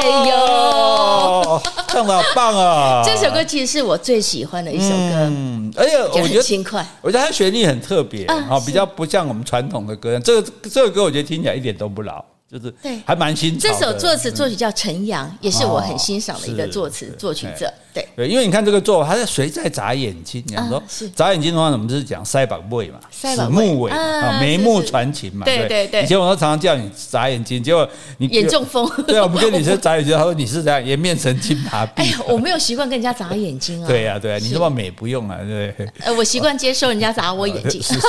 [0.00, 3.02] 嘿呦，唱的好棒啊！
[3.04, 10.20] 这首歌其实是我最喜欢的一首歌，嗯，而且我觉得轻快，我觉得它旋律很特别，啊，比较不像我们传统的歌。
[10.20, 12.24] 这个这个歌我觉得听起来一点都不老。
[12.52, 13.58] 就是对，还蛮新。
[13.58, 17.72] 这首作词作曲叫陈阳，也是我很欣赏的一个作词作曲者。
[17.94, 20.42] 对对，因为你看这个作，他在谁在眨眼睛？
[20.46, 20.82] 你说
[21.14, 25.44] 眨眼睛的话，我们就是讲腮帮尾嘛，子木尾啊，眉目传情嘛。
[25.44, 26.02] 对对对。
[26.02, 28.90] 以前我都常常叫你眨眼睛，结果你眼中风。
[29.06, 31.90] 对啊，我们跟你说眨眼睛，他说你是这样颜面神经麻痹。
[32.02, 33.86] 哎呀，我没有习惯跟人家眨眼睛啊。
[33.86, 35.74] 对呀对呀，你那么美不用啊，对。
[36.00, 37.80] 呃，我习惯接受人家眨我眼睛。
[37.82, 38.00] 是是，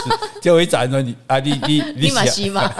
[0.42, 2.72] 结果一眨说你啊，你你你立马吸嘛。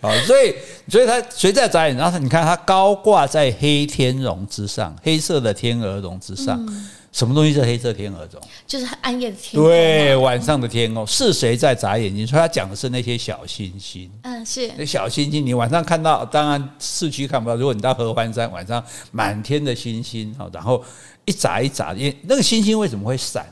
[0.00, 0.54] 好，所以。
[0.88, 1.96] 所以他谁在眨眼？
[1.96, 8.42] 然后你看他高挂在黑天鹅之上，黑色的天鹅绒之上，嗯、什么东西是黑色天鹅绒？
[8.66, 9.70] 就是暗夜的天空。
[9.70, 12.26] 对，晚上的天空是谁在眨眼睛？
[12.26, 14.10] 所以他讲的是那些小星星。
[14.22, 17.56] 嗯，是那小星星，你晚上看到，当然市区看不到。
[17.56, 20.82] 如果你到合欢山，晚上满天的星星，然后
[21.24, 23.46] 一眨一眨，因为那个星星为什么会闪？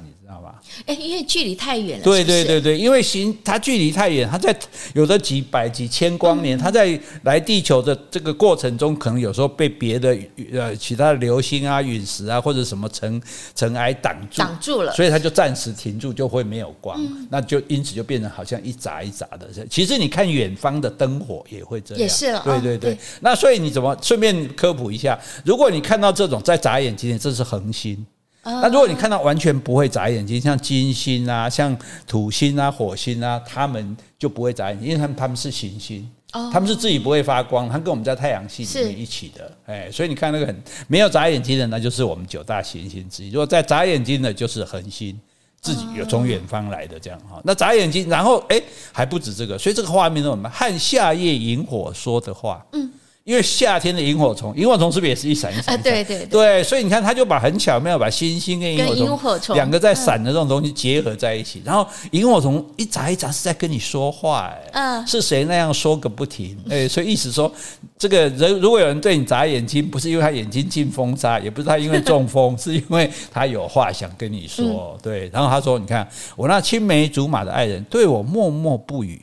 [0.87, 2.05] 哎，因为距离太远了。
[2.05, 4.57] 对对对对，因为行它距离太远，它在
[4.95, 10.17] 有的几百几千光年，它在来地球的这个过程中，可能有时候被别的
[10.53, 13.21] 呃其他的流星啊、陨石啊或者什么尘
[13.55, 19.49] 尘埃挡住，挡住了，所以它就暂时停住，就会没有光，那就因此就变成好像一眨一眨的。
[19.69, 22.43] 其实你看远方的灯火也会这样，也是了。
[22.45, 25.19] 对对对，那所以你怎么顺便科普一下？
[25.45, 28.07] 如果你看到这种在眨眼睛，这是恒星。
[28.43, 31.77] 那如果你看到完全不会眨眼睛，像金星啊、像
[32.07, 36.11] 土星啊、火星啊，他们就不会眨眼睛，因为他们他们是行星，
[36.51, 43.31] 他们是自己不会发光，他跟我们在太阳系里面一起的，哎，所以你看那个很没有眨眼睛的，那就是我们九大行星之一。
[43.31, 45.21] 如果在眨眼睛的，就是恒星，
[45.61, 47.41] 自己有从远方来的这样哈。
[47.45, 50.51] 那眨眼睛，然后哎还不止这个，所以这个画面是我们？
[50.51, 52.91] 和夏夜萤火说的话，嗯。
[53.25, 55.75] 因为夏天的萤火虫，萤火虫是不是也是一闪一闪？
[55.75, 66.59] 啊，对对对，对，所以你看，他就把很巧妙把星星跟萤火虫两个在闪的这种东西结合在一起，然后萤火虫一眨一眨是在跟你说话，哎，嗯，是谁那样说个不停？
[66.69, 67.53] 哎，所以意思说，
[67.99, 75.29] 这个人如果有人对你眨眼睛，不是因为他眼睛进风沙，也不是他因为中风， 是因为他有话想跟你说，对。
[75.33, 79.21] 然后他说，你看我那青梅竹马的爱人对我默默不语。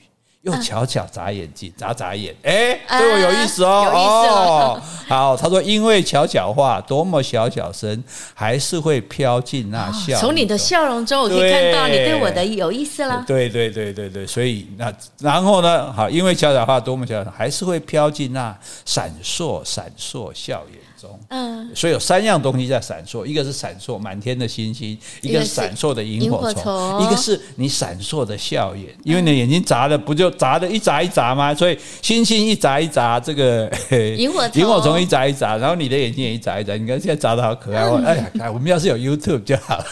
[0.47, 3.91] 又巧巧眨眼睛，眨眨眼，哎，对我有意思哦。
[3.93, 8.01] 哦，好，他说，因为巧巧话多么小小声，
[8.33, 10.17] 还是会飘进那笑。
[10.17, 13.23] 从你的笑容中，我可以看到你对我的有意思了。
[13.27, 15.91] 对对对对对，所以那然后呢？
[15.91, 20.63] 好，因为巧巧话多么小小声，还是会飘进那闪烁闪烁笑
[21.09, 21.19] 颜。
[21.29, 28.87] 嗯，所以有三样东西在闪烁，一个是闪烁满天的星星，一个是闪烁的萤火虫，一个是你闪烁的笑眼。
[29.03, 31.53] 因为你眼睛眨的不就眨的一眨一眨吗？
[31.53, 33.71] 所以星星一眨一眨，这个
[34.17, 36.75] 萤火萤火虫一眨一眨，然后你的眼睛也一眨一眨。
[36.75, 38.01] 你看现在眨的好可爱哦！
[38.05, 39.85] 哎 呀，我们要是有 YouTube 就好了，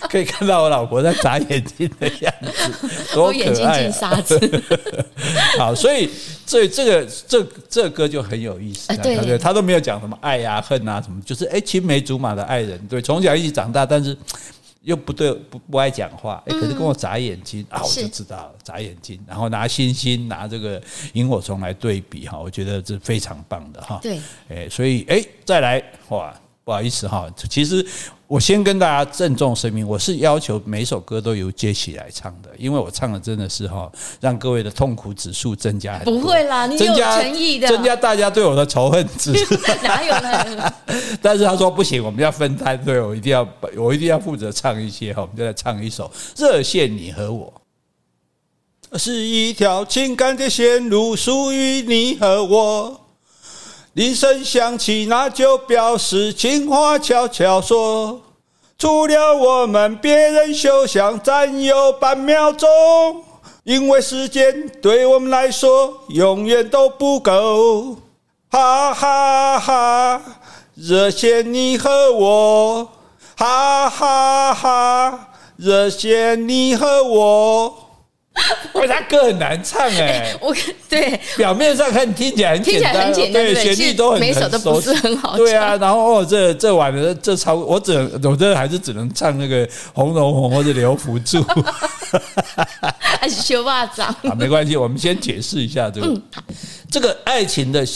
[0.10, 3.36] 可以看到我老婆在眨眼睛的样子，多 可爱！
[3.36, 4.64] 眼睛进沙子。
[5.58, 6.08] 好，所以。
[6.48, 14.16] 所以这个这这歌就很有意思，对不对，他都没有讲什么爱呀、恨啊什么，就是哎青梅竹马的爱人，对，从小一起长大，但是
[14.82, 20.80] 又不对不不爱讲话，哎，可是跟我眨眼睛啊，我就知道了，眨眼睛，然后拿星星拿这个
[21.12, 24.18] 萤火虫来对比哈，我觉得这非常棒的哈，对，
[24.48, 26.34] 哎，所以哎再来哇。
[26.68, 27.82] 不好意思哈，其实
[28.26, 36.12] 我先跟大家郑重声明，我是要求每首歌都由杰西来唱的，因为我唱的真的是哈，让各位的痛苦指数增加很多。
[36.12, 39.54] 不会啦，你有诚意的，增加大家对我的仇恨指数。
[39.82, 40.74] 哪有呢？
[41.22, 47.50] 但是他说不行，我们要分摊，对我一定要，我一定要负责唱一些哈，我们就来唱一首《热线你和我》，
[48.98, 53.07] 是一条情感的线路，属于你和我。
[53.98, 58.20] 铃声响起，那就表示情话悄悄说。
[58.78, 62.68] 除了我们，别人休想占有半秒钟，
[63.64, 67.96] 因为时间对我们来说永远都不够。
[68.52, 70.22] 哈哈哈，
[70.76, 72.88] 热线你和我，
[73.36, 77.87] 哈哈哈，热线你和我。
[78.74, 80.54] 因为他歌很难唱哎，我
[80.88, 81.18] 对。
[81.36, 91.44] 表面上看听起来很简单，对旋律都很每首都不是很好，对啊，然后哦这这晚的这超我只能我这还是只能唱那个红楼红或者留福柱，
[92.98, 94.08] 还是修霸掌。
[94.28, 96.20] 啊，没关系，我们先解释一下这个。
[96.90, 97.86] 这个爱情的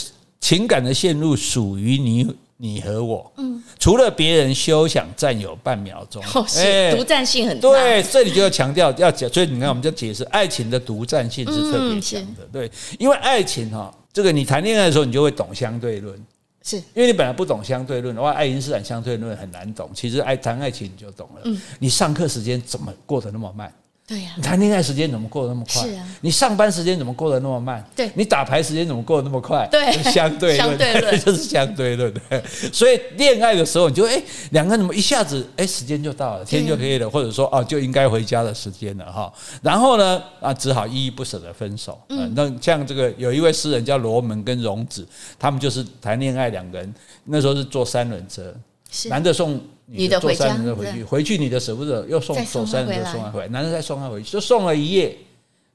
[0.41, 2.27] 情感的线路属于你。
[2.57, 7.71] 你和我，嗯，除了别人休想占有半秒钟，哦，是独占性很大。
[7.71, 12.47] 对，这里就要强调要讲，所以你看，我们就解释爱情的独占性是特别强的。
[12.53, 16.17] 对，因为爱情哈，这个你谈恋爱的时候，你就会懂相对论，
[16.63, 19.91] 是因为你本来不懂相对论的话，爱因斯坦相对论很难懂。
[19.93, 21.41] 其实爱谈爱情你就懂了。
[21.45, 23.73] 嗯，你上课时间怎么过得那么慢？
[24.13, 25.83] 对呀，你谈恋爱时间怎么过得那么快？
[25.83, 27.83] 是啊，你上班时间怎么过得那么慢？
[27.97, 29.67] 对，你打牌时间怎么过得那么快？
[29.73, 32.13] 对， 相对论， 就是相对论。
[32.71, 39.33] 所以恋爱的时候，你就哎，两个人怎么一下子哎，时间就到了，天就黑了，或者说哦，就应该回家的时间了哈。
[39.63, 41.99] 然后呢，啊，只好依依不舍的分手。
[42.11, 46.95] 嗯，那像这个有一位诗人叫罗门跟荣子，他们就是谈恋爱，两个人
[47.25, 48.55] 那时候是坐三轮车，
[49.09, 49.59] 男的送。
[49.87, 55.17] 你的回家，回去，回去你的舍不得，又送走三轮车，送他回来，男人再送他回去，就送了一夜，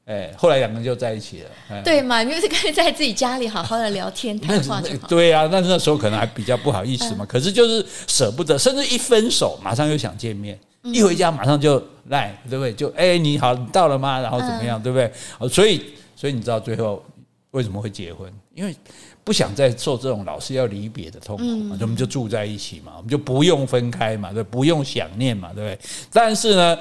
[0.06, 2.24] 哎，后来两个人就在一起了，对嘛？
[2.24, 5.06] 因为是可以在自己家里好好的聊天谈话就好。
[5.10, 12.74] 对啊，那那时候可能还比较不好意思嘛，可是就是舍不得，甚至一分手马上又想见面，一回家马上就来，对不对？
[12.74, 14.20] 就哎，你好，你到了吗？
[14.22, 15.12] 然后怎么样，对不对？
[15.50, 15.84] 所以，
[16.16, 17.04] 所以你知道最后
[17.52, 18.32] 为什么会结婚？
[18.56, 18.76] 因为。
[19.28, 25.80] 不想再受这种老是要离别的痛苦嘛，我们就住在一起嘛，我们就不用分开嘛，对，不用想念嘛，对不对？
[26.14, 26.80] 但是呢，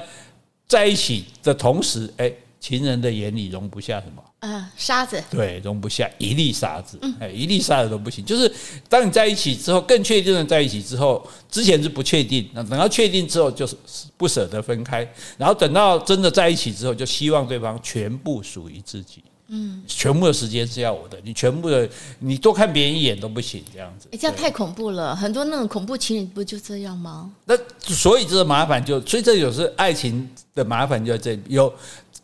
[0.65, 2.31] 在一起的同时，哎，
[2.61, 4.23] 情人的眼里容不下什么？
[4.39, 5.21] 啊，沙子。
[5.29, 8.23] 对，容不下一粒沙子，哎，一粒沙子都不行。
[8.23, 8.49] 就是
[8.87, 13.75] 当你在一起之后，更确定的在一起之后，之前是不确定，那等到确定之后，就是
[14.15, 15.05] 不舍得分开，
[15.37, 19.21] 然后等到真的在一起之后，就希望对方全部属于自己。
[19.49, 21.87] 嗯，全部的时间是要我的，你全部的
[22.19, 24.09] 你多看别人一眼都不行，这样子。
[24.11, 27.31] 哎，这样太恐怖了，很多那种恐怖情侣不就这样吗？
[27.45, 31.41] 那所以这个麻烦就，所以这有时爱情的麻烦就在这里。
[31.47, 31.73] 有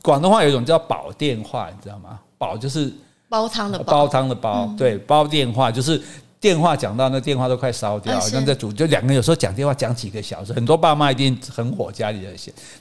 [0.02, 2.20] 广东话有一种叫煲电话，你知道吗？
[2.38, 2.92] 煲就是
[3.30, 6.02] 煲汤的煲，煲汤的煲，对，煲电话就是
[6.44, 12.32] 电话讲到那电话都快烧掉，那在煮就两个人有时候讲电话讲几个小时，很多爸妈一定很火，家里的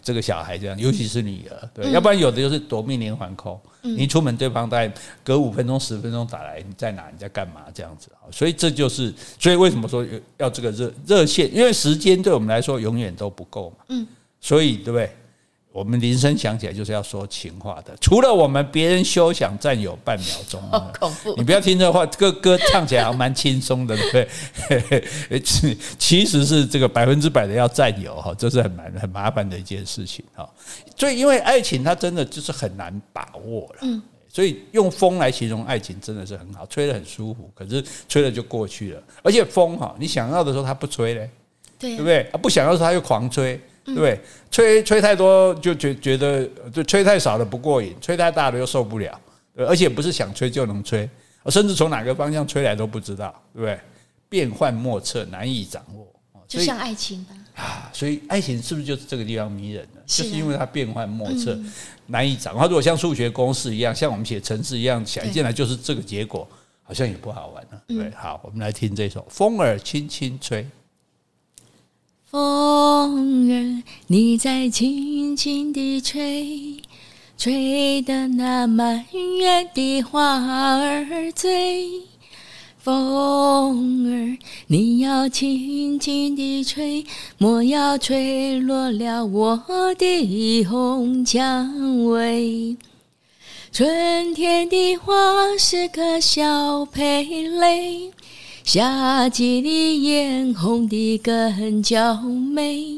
[0.03, 4.93] 这个小孩这样，尤其是女儿，对，要不然有的就是夺命连环 call，你一出门对方大概
[5.23, 7.05] 隔五分钟十分钟打来，你在哪？
[7.13, 7.61] 你在干嘛？
[7.73, 10.05] 这样子啊，所以这就是，所以为什么说
[10.39, 11.49] 要这个热热线？
[11.55, 14.05] 因为时间对我们来说永远都不够嘛，嗯，
[14.41, 15.09] 所以对不对？
[15.73, 20.61] 我们铃声响起来就是要说情话的，除了我们，别人休想占有半秒钟。
[20.71, 21.35] 好恐怖！
[21.37, 25.41] 你不要听这话，这个歌唱起来还蛮轻松的，对不对？
[25.99, 30.47] 其实是这个百分之百的要占有哈，这是很蛮很麻烦的一件事情哈。
[30.95, 33.79] 所以，因为爱情它真的就是很难把握了。
[33.81, 34.03] 嗯。
[34.29, 39.03] 所以用风来形容爱情真的是很好，吹得很舒服，可是吹了就过去了。
[39.23, 41.31] 而且风哈，你想要的时候它不吹嘞，
[41.79, 42.25] 对不对？
[42.43, 43.59] 不想要的时候它又狂吹。
[43.85, 44.21] 对？
[44.51, 49.21] 吹吹太多就觉觉得，就吹太少了不过瘾，吹太大了又受不了。
[49.55, 51.09] 而且不是想吹就能吹，
[51.49, 53.79] 甚至从哪个方向吹来都不知道，对不对？
[54.29, 56.07] 变幻莫测，难以掌握。
[56.49, 57.35] 就像爱情吧。
[57.55, 60.01] 啊，所以爱情是不是就是这个地方迷人呢？
[60.07, 61.59] 就是因为它变幻莫测，
[62.07, 62.61] 难以掌握。
[62.61, 66.49] 它如果像数学公式一样，像我们写程式一样，想进来就是这个结果，
[66.83, 67.83] 好像也不好玩了。
[67.87, 70.63] 对，好，我们来听这首《风儿轻轻吹》。
[72.33, 76.79] 风儿，你在轻轻地吹，
[77.37, 79.05] 吹得那满
[79.39, 81.91] 园的花儿醉。
[82.79, 87.05] 风儿，你要轻轻地吹，
[87.37, 92.75] 莫要吹落了我的红蔷薇。
[93.73, 95.13] 春天的花
[95.59, 98.11] 是个小蓓蕾。
[98.65, 102.97] 夏季里艳红的更娇美，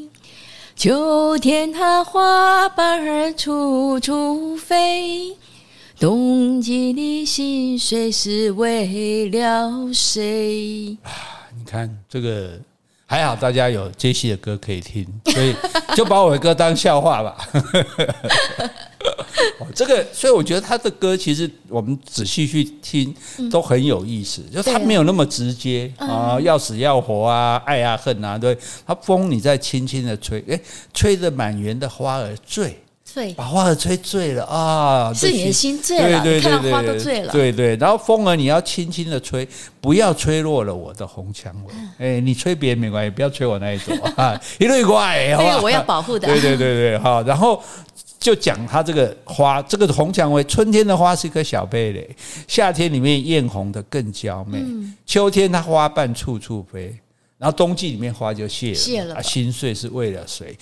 [0.77, 5.37] 秋天它花瓣儿处处飞，
[5.99, 10.97] 冬季里心碎是为了谁？
[11.03, 11.11] 啊，
[11.59, 12.61] 你看这个
[13.07, 15.57] 还好，大家有杰西的歌可以听，所以
[15.97, 17.37] 就把我的歌当笑话吧。
[19.59, 23.15] 哦，这个，所以我觉得他的歌其实我们仔细去听
[23.51, 28.57] 都很有意思，就他没有那么直接啊，要死要活啊，爱啊恨啊，对，
[28.87, 30.61] 他风你在轻轻的吹，诶，
[30.93, 39.47] 吹得满园的花儿醉，醉，把花儿吹醉了啊，是你的心醉了，对对对对，看到花都醉了，对对，然后风儿你要轻轻的吹，
[39.81, 47.63] 不要吹落了我的红蔷薇，诶，你吹别人没关系，不要吹我那一朵啊， 一对怪，这个我要保护的，对对对对，好，然后。
[48.25, 52.17] 就讲它这个花，这个红蔷薇，春天的花是一颗小蓓蕾，
[52.49, 54.65] 夏天里面艳红的更娇媚，
[55.05, 56.99] 秋天它花瓣处处飞，
[57.37, 59.23] 然后冬季里面花就谢了，谢了。
[59.23, 60.57] 心碎是为了谁？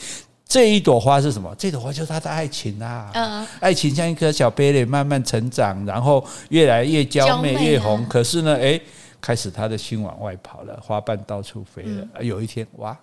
[0.45, 1.55] 这一朵花是什么？
[1.57, 3.47] 这朵花就是他的爱情啊！
[3.61, 8.05] 爱情像一颗小蓓蕾，慢慢成长，然后越来越娇媚越红。
[8.09, 8.83] 可是呢，诶，
[9.21, 12.25] 开始他的心往外跑了，花瓣到处飞了。
[12.25, 12.99] 有一天，哇！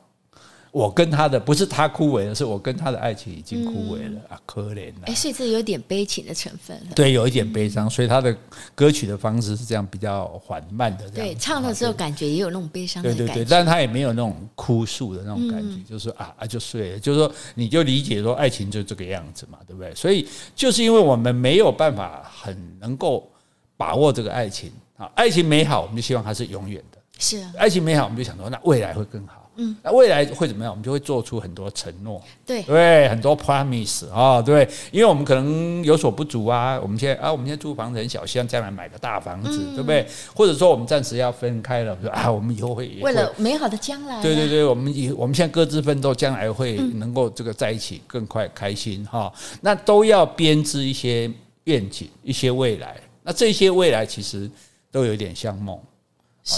[0.72, 5.08] 我跟他的不是他枯萎了，是我跟他的爱情已经枯萎了、嗯、啊，可怜了。
[5.08, 6.80] 哎，所以这有点悲情的成分。
[6.96, 8.36] 对，有一点悲伤，所以他的
[8.76, 11.10] 歌曲的方式是这样比较缓慢的。
[11.10, 13.26] 对，唱的时候感觉也有那种悲伤的感觉。
[13.26, 19.94] 对对对，但他也没有那种哭诉的那种感觉，嗯、就是啊啊就睡了，就是说你就理解说爱情就这个样子嘛，对不对？
[19.96, 23.28] 所以就是因为我们没有办法很能够
[23.76, 27.00] 把握这个爱情啊，爱情美好，我们就希望它是永远的。
[27.18, 29.49] 是啊，爱情美好，我们就想说那未来会更好。
[29.60, 30.72] 嗯，那未来会怎么样？
[30.72, 36.80] 我们就会做出很多承诺，对对，很多 promise 啊，对，因为我们可能有所不足啊。
[36.82, 40.08] 我们现在啊，我们现在租房子很小，希望将来买个大房子，对不对？
[40.34, 49.32] 或者说我们暂时要分开了，说啊，我们以后会为了美好的将来，对对对，我们以我们现在各自奋斗，将来会能够这个在一起更快开心哈。
[49.60, 51.30] 那都要编织一些
[51.66, 52.96] 愿景，一些未来。
[53.24, 54.50] 那这些未来其实
[54.92, 55.78] 都有点像梦。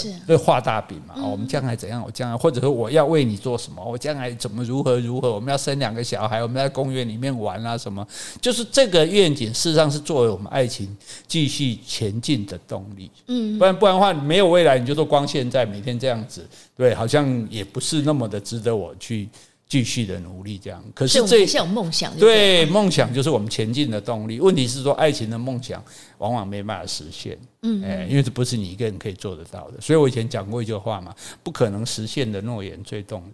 [0.00, 2.02] 是，对，画大饼嘛，我们将来怎样？
[2.04, 3.84] 我将来，或者说我要为你做什么？
[3.84, 5.34] 我将来怎么如何如何？
[5.34, 8.06] 我们要生两个小孩，我们在公园里面玩啊什么？
[8.40, 13.10] 就是这个愿景，事实上是作为我们爱情继续前进的动力。
[13.26, 19.28] 嗯，不然不然的话，没有未来，你就说光现在每天这样子，对，好像也不是那么的值得我去。
[19.72, 20.84] 继续的努力，这样。
[20.94, 24.38] 可是这是有梦想，对，梦想就是我们前进的动力。
[24.38, 25.82] 问题是说，爱情的梦想
[26.18, 29.80] 往往没办法实现，嗯，哎，因为这不是你一个人可以做得到的。
[29.80, 33.32] 所以我以前讲过一句话嘛，不可能实现的诺言最动人。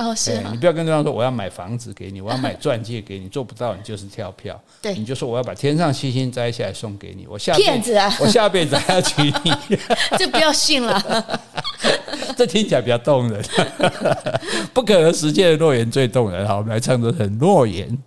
[0.00, 4.58] 哦，是你不要跟对方说我要买房子给你，我要买钻戒给你，做不到你就是跳票。
[4.80, 9.52] 对，你就说我要把天上星星摘下来送给你，我下骗子啊，我下辈子还要娶你，
[10.18, 11.40] 就不要信了。
[12.36, 13.44] 这听起来比较动人，
[14.72, 16.48] 不可能实现的诺言最动人。
[16.48, 17.98] 好，我们来唱这首诺言。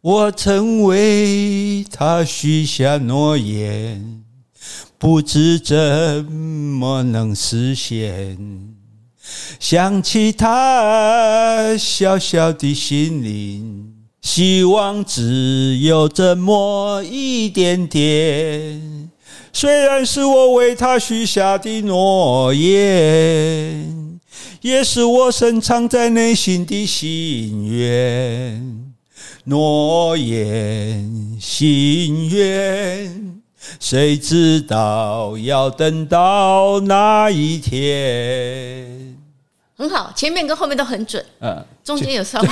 [0.00, 4.20] 我曾为他许下诺言。
[4.98, 8.38] 不知怎么能实现。
[9.60, 19.10] 想起他小小的心灵，希望只有这么一点点。
[19.52, 24.18] 虽然是我为他许下的诺言，
[24.62, 28.92] 也是我深藏在内心的心愿。
[29.44, 33.42] 诺言、心愿，
[33.78, 38.91] 谁知道要等到哪一天？
[39.82, 42.48] 很好，前面跟后面都很准，嗯，中间有稍微，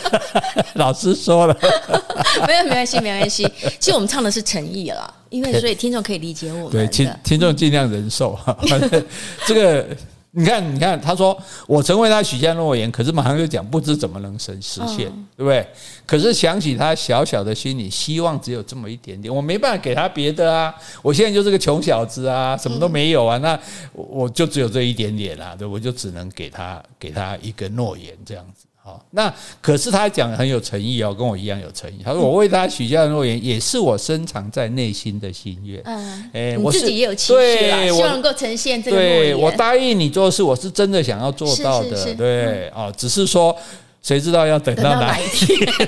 [0.74, 1.56] 老师说了，
[2.46, 8.34] 没有没关系没关系，其实我们唱的是诚意了，因为所以听众可以理解我们，对，听听众尽量忍受。
[8.36, 8.56] 哈，
[9.46, 9.86] 这个。
[10.32, 15.66] 你看，你看，他说我曾为他许下诺言，可是马上就讲不知怎么能实实现，对不对？
[16.06, 20.72] 可是想起他小小的心里，希望只有这么一点点，我没办法给他别的啊！
[21.02, 23.58] 我现在就是个穷小子啊，什么都没有啊，那
[23.92, 28.66] 我就只有这一点点啊，对，我就只能给他给他一个诺言这样子。
[28.90, 32.00] 好，那可是他讲的很有诚意哦，跟我一样有诚意。
[32.04, 35.80] 他说我为他许下的诺言，也是我深藏在内心的心愿。
[35.84, 39.22] 嗯，哎，我自己也有期许啊，希望能够呈现这个诺言。
[39.22, 42.14] 对，我答应你做事，我是真的想要做到的。
[42.14, 43.56] 对，哦，只是说，
[44.02, 45.68] 谁知道要等到哪一天？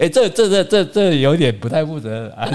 [0.00, 2.48] 哎，这这这这这有点不太负责任啊！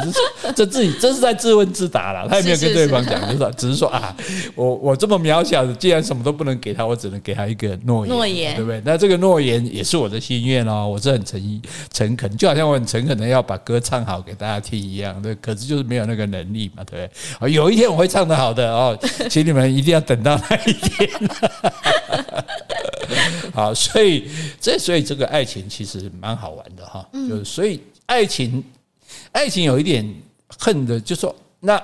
[0.44, 4.14] 这这自己这是在自问自答了，他也没有跟对方讲，就是只是说啊，
[4.54, 8.82] 我我这么渺小的，既然什么都不能给他，我只能给他一个诺言，诺言对不对？
[8.84, 11.62] 那这个诺言也是我的心愿哦，我是很诚意
[11.94, 17.54] 诚恳，就好像我很诚恳的要把歌唱好给大家听一样，对，可是就是没有那个能力嘛，对不对？
[17.54, 18.98] 有一天我会唱得好的哦，
[19.30, 21.10] 请你们一定要等到那一天。
[23.54, 24.30] 好，所以
[24.60, 28.64] 这所以这个爱情其实蛮好玩的哈，就是所以爱情，
[29.32, 30.04] 爱情有一点
[30.60, 31.82] 恨的，就说那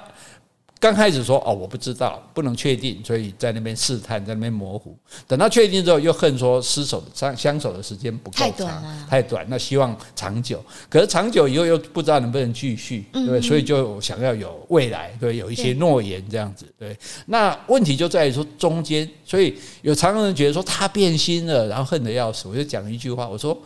[0.79, 4.95] 刚开始说哦，我不知道，不能确定，所以在那边试探，在那边模糊，
[5.27, 13.41] 等到确定之后又恨说失守相相守的时间不够长，太短，太短，那希望长久，可是长久以后又不知道能不能继续，对不对？
[13.41, 16.95] 所以就想要有未来，对，有一些诺言这样子，对。
[17.25, 22.47] 那问题就在于说中间，所以有常常人觉得说他变心了，然后恨得要死。
[22.47, 23.57] 我就讲一句话，我说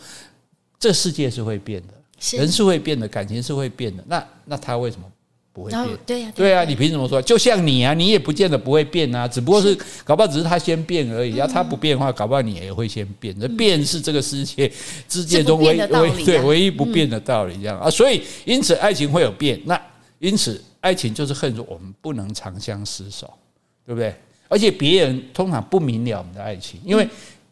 [0.80, 5.04] 这世界是会变的，人是会变的，感情是会变的，那那他为什么？
[5.54, 7.22] 不会变，对呀，对啊，你凭什么说？
[7.22, 9.76] 就像你啊，你也不见得不会变啊，只不过是
[10.06, 11.36] 搞不好只是他先变而已。
[11.36, 13.38] 要他不变的话，搞不好你也会先变。
[13.40, 14.72] 这变是这个世界
[15.10, 17.90] 世界中唯唯对唯一不变的道理，这样啊。
[17.90, 19.80] 所以因此爱情会有变，那
[20.20, 23.32] 因此爱情就是恨说我们不能长相厮守，
[23.86, 24.16] 对不对？
[24.48, 27.06] 而且别人通常不明了我们的爱情，因为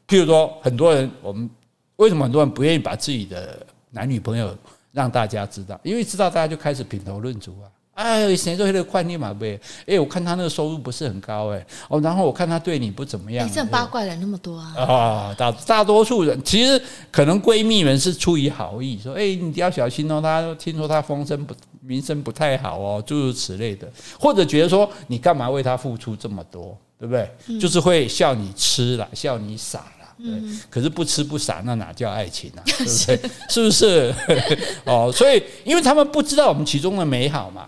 [0.07, 1.49] 譬如说很多人，我们
[1.97, 4.57] 为什么很多人不愿意把自己的男女朋友
[4.91, 5.79] 让大家知道？
[5.83, 7.67] 因为知道大家就开始品头论足啊。
[7.99, 9.59] 哎，谁做那个换你马呗？
[9.85, 13.45] 哎，我看他那个收入不是很高哎，哦，然后我看他对你不怎么样。
[13.45, 14.73] 你这八卦人那么多啊？
[14.77, 16.81] 啊，大大多数人其实
[17.11, 23.85] 可能闺蜜们是出于好意，说，哎，你要小心哦，他听说他风声不名声不太好哦，诸如此类的，
[24.17, 27.29] 或者觉得说你干嘛为他付出这么多，对不对？
[27.47, 29.83] 嗯、就是会笑你痴了，笑你傻。
[30.17, 30.27] 对，
[30.69, 32.63] 可是不吃不傻，那哪叫爱情啊？
[32.65, 33.29] 对不对？
[33.49, 34.13] 是不是？
[34.85, 37.67] 哦，所以因为他们不知道我们其中的美好嘛。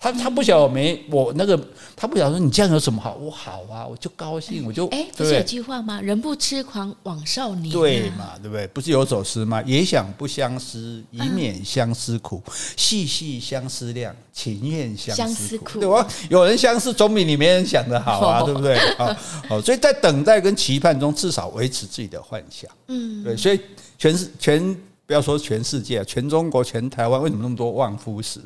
[0.00, 1.58] 他他不晓得我没我那个，
[1.96, 3.16] 他不晓得说你这样有什么好？
[3.20, 6.00] 我好啊，我就高兴，我就哎，不是有句话吗？
[6.00, 8.38] 人不痴狂枉少年，对嘛？
[8.40, 8.64] 对不对？
[8.68, 9.60] 不是有首诗吗？
[9.66, 12.40] 也想不相思，以免相思苦；
[12.76, 15.80] 细细相思量，情愿相思苦。
[15.80, 16.06] 对吧？
[16.30, 18.78] 有人相思，总比你没人想的好啊，对不对？
[18.96, 19.12] 好，
[19.48, 22.70] 好，所以在等待跟期盼中，至少维持自己的幻想。
[22.86, 23.60] 嗯，对，所以
[23.98, 24.72] 全世全
[25.06, 28.40] 不要说全世界，全中国全台湾，为什么那么多望夫石？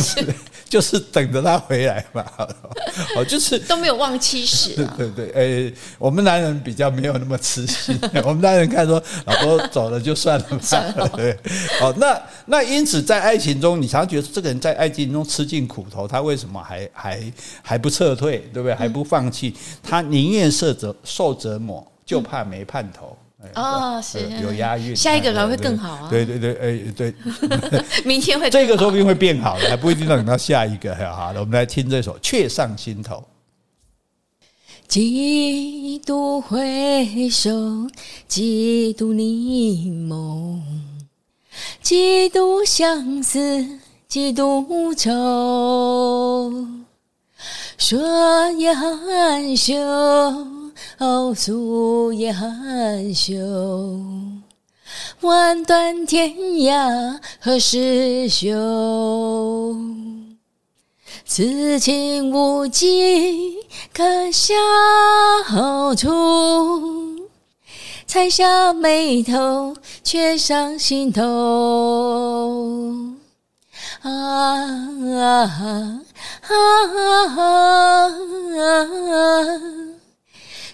[0.00, 0.34] 是，
[0.68, 2.24] 就是等着他回来嘛，
[3.16, 4.74] 哦，就是都没有忘妻史。
[4.96, 11.32] 对对对，诶，我们男人比较没有那么痴心，我们男人看说老婆走了就算了吧，对，
[11.80, 18.74] 哦，那那因此在爱情中，你常常觉得这个人在爱情中吃尽苦头，他为什么还还还不撤退，对不对？
[18.74, 23.16] 还不放弃，他宁愿受折受折磨，就怕没盼头。
[23.54, 26.08] 哦，是有押韵，下一个可能会更好啊！
[26.10, 27.14] 对对对，哎对，
[28.04, 30.94] 明天会这个说不定会变好的，还不一定等到下一个。
[30.94, 33.16] 好了，我们来听这首《却上心头》。
[34.86, 37.50] 几度回首，
[38.26, 40.60] 几度凝眸，
[41.80, 43.64] 几度相思，
[44.08, 46.66] 几度愁，
[47.78, 49.74] 说也含羞。
[50.98, 53.36] 哦，诉也含羞，
[55.20, 59.76] 万断天涯何时休？
[61.24, 63.56] 此情无计
[63.94, 64.54] 可消
[65.96, 66.08] 除，
[68.06, 71.22] 才笑眉头，却上心头。
[74.02, 74.10] 啊啊
[75.18, 76.02] 啊
[76.48, 76.52] 啊
[78.58, 79.89] 啊！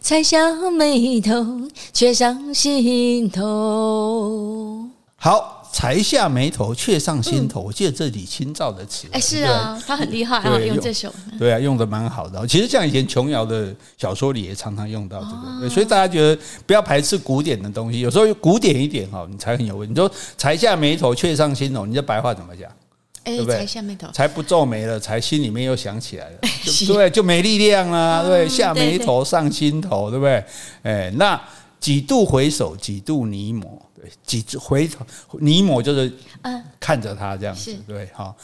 [0.06, 0.38] 才笑
[0.70, 4.88] 眉头，却上心头。
[5.16, 5.54] 好。
[5.72, 7.60] 才下眉头，却上心头。
[7.60, 12.46] 我记得这李清照的词，哎，是啊，他很厉害啊，用这首，对啊，用的蛮好的。
[12.46, 19.86] 其实像以前琼瑶的小说里也常常用到这个，所以大家觉得不要排斥古典的东西，有时候古典一点哈，你才很有味。
[19.86, 22.70] 你说才下眉头，却上心头，你这白话怎么讲？
[23.26, 23.58] 对不对？
[23.58, 26.38] 才下眉头，才不皱眉了，才心里面又想起来了，
[26.88, 30.44] 对，就没力量了，对，下眉头，上心头，对不对？
[30.82, 31.38] 哎，那
[31.78, 33.82] 几度回首，几度泥抹。
[34.24, 35.04] 几次回头，
[35.40, 36.12] 泥抹就是
[36.78, 38.36] 看着他这样子，对，好，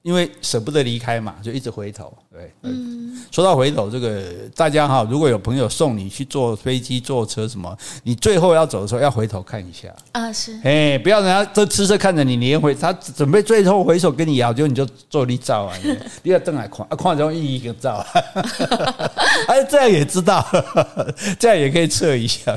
[0.00, 2.16] 因为舍不得离开嘛，就一直回头。
[2.32, 4.22] 对，嗯，说到回头，这个
[4.54, 9.92] 大家哈，如果有朋友送你去坐飞机、坐车什么，你最后要走的时候要回头看一下。
[10.12, 15.76] 啊，是，哎，不要人家都痴痴看着你，你也回他准备最后回首跟你摇，结果你就坐立照啊，
[16.22, 17.96] 你要瞪来看，啊，看这种意义一个照，
[19.48, 20.46] 哎，这样也知道，
[21.36, 22.56] 这样也可以测一下，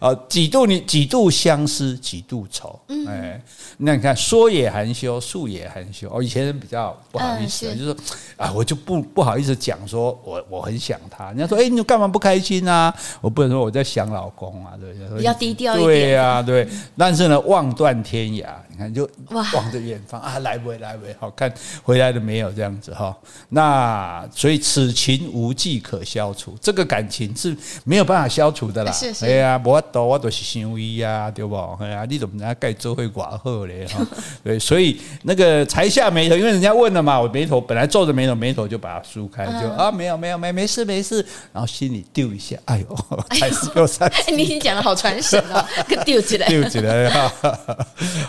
[0.00, 3.40] 啊，几度你几度相思，几度愁，哎，
[3.76, 7.96] 那你看说也含羞，述也含羞，哦，以前人比较不好意思，就是说
[8.36, 9.03] 啊，我就不。
[9.12, 11.26] 不好意思讲说我，我我很想他。
[11.28, 12.94] 人家说，哎，你干嘛不开心啊？
[13.20, 15.18] 我不能说我在想老公啊，对不对？
[15.18, 15.86] 比较低调一点。
[15.86, 16.68] 对呀，对。
[16.96, 21.52] 但是呢，望断天涯，你看就望着远方啊，来不来回好看
[21.82, 22.50] 回来了没有？
[22.52, 23.16] 这样子哈。
[23.50, 28.90] 那所以此情无计可消除，这个感情是没有办法消除的啦。
[28.92, 29.26] 是是。
[29.26, 31.56] 哎呀，我都我都是想伊呀，对不？
[31.80, 33.86] 哎呀，你怎么人家盖做会寡妇嘞？
[33.86, 34.04] 哈，
[34.42, 34.58] 对。
[34.58, 38.93] 所以那个才下眉头，因为人家问了嘛，我眉头本来皱着眉头，眉头就把。
[39.02, 44.08] 疏开就啊，没有没有没没事没事，然后心里丢一下，哎呦，还是又三。
[44.14, 47.58] 哎，你已经讲的好传神哦，给 丢起来，丢起来哈，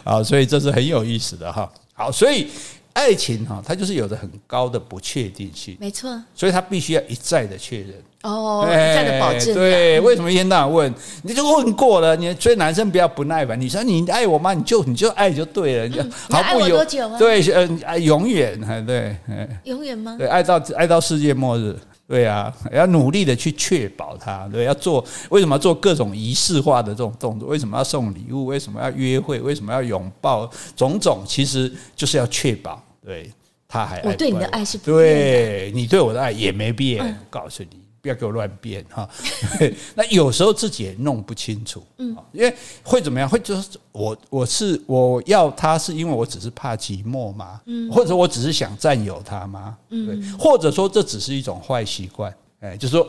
[0.04, 1.70] 好，所以这是很有意思的哈。
[1.94, 2.48] 好，所以
[2.96, 7.94] 爱情哈，它就是有着很高的不确定性，没错，所以它必须要一再的确认。
[8.24, 9.54] 哦，一再的保证。
[9.54, 10.94] 对，为什么一天到晚问？
[11.22, 13.60] 你就问过了，你所以男生不要不耐烦。
[13.60, 14.54] 你说你爱我吗？
[14.54, 15.88] 你就你就爱就对了。
[15.88, 17.20] 你毫不犹豫。
[17.20, 19.16] 对，嗯，爱永远，对，
[19.66, 20.16] 永远吗？
[20.18, 21.78] 对，爱到爱到世界末日。
[22.08, 24.48] 对啊，要努力的去确保他。
[24.52, 27.50] 对，要做为什么要做各种仪式化的这种动作？
[27.50, 28.46] 为什么要送礼物？
[28.46, 29.40] 为什么要约会？
[29.40, 30.48] 为什么要拥抱？
[30.76, 33.32] 种种其实就是要确保，对
[33.68, 34.10] 他还爱。
[34.10, 37.18] 我对你的爱是不对你对我的爱也没变。
[37.30, 37.86] 告诉你。
[38.02, 39.10] 不要给我乱变哈，
[39.98, 43.28] 那有时候自己也弄不清楚，嗯，因为会怎么样？
[43.28, 47.60] 会就是我我是我要他是因为我只是怕寂寞吗？
[47.66, 49.76] 嗯，或者我只是想占有他吗？
[49.90, 53.08] 嗯，对，或者说这只是一种坏习惯，哎，就是说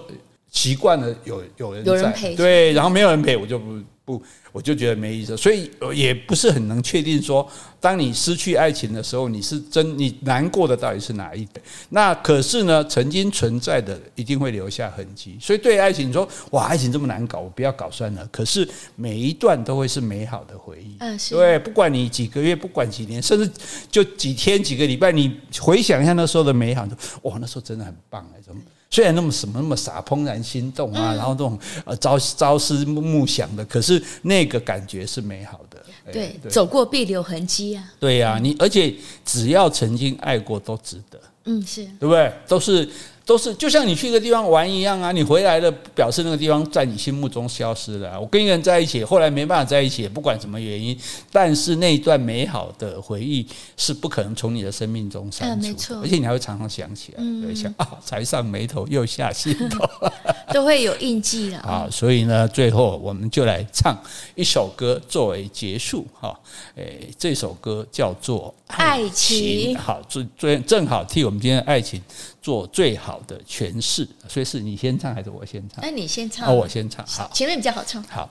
[0.51, 3.79] 习惯了有有人在，有人陪，对，然后没有人陪我就不。
[4.07, 7.47] 不，我就觉得没意思，所以也不是很能确定说，
[7.81, 11.61] 当你失去爱情的时候，你是真你难过的到底是哪一点？
[11.89, 15.37] 那可是呢，曾经存在的一定会留下痕迹。
[15.41, 18.25] 所以对爱情，你说哇，爱情这么难搞，我不要搞算了。
[18.31, 20.95] 可是每一段都会是美好的回忆。
[21.01, 21.35] 嗯，是。
[21.35, 23.51] 对，不管你几个月，不管几年，甚至
[23.91, 26.87] 就几天几个礼拜，你回想一下那时候的美好，
[27.23, 28.63] 哇，那时候真的很棒哎，怎么？
[28.91, 35.83] 虽然那么什么那么傻，怦然心动啊，然后这种呃朝朝思暮想的，可是那个感觉是美好的。
[36.13, 37.85] 对，走过必留痕迹啊。
[37.99, 41.21] 对呀，你而且只要曾经爱过，都值得。
[41.45, 42.33] 嗯，是对不对？
[42.47, 42.89] 都是。
[43.27, 48.19] 都是就像你去一个地方玩一样啊，你回来了，表示那个地方在你心目中消失了。
[48.21, 50.97] 我跟一个人在一起，后来没办法在一起，不管什么原因，
[51.33, 53.45] 但是那一段美好的回忆
[53.77, 59.85] 是不可能从你的生命中删除而且你还会常常想起来，对，想啊，才上眉头又下心头，
[60.55, 61.89] 都会有印记的 啊。
[61.91, 64.01] 所以呢，最后我们就来唱
[64.37, 66.39] 一首歌作为结束哈。
[66.77, 72.01] 诶，这首歌叫做《爱情》，好，最最正好替我们今天的爱情。
[72.47, 75.83] 做最好的诠释，所以是你先唱还是我先唱？
[75.83, 78.01] 那你先唱，哦，我先唱，好，前面比较好唱。
[78.05, 78.29] 好，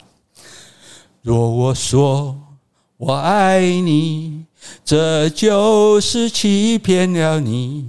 [1.21, 2.39] 若我说
[2.95, 4.45] 我爱你，
[4.85, 7.87] 这就是欺骗了你；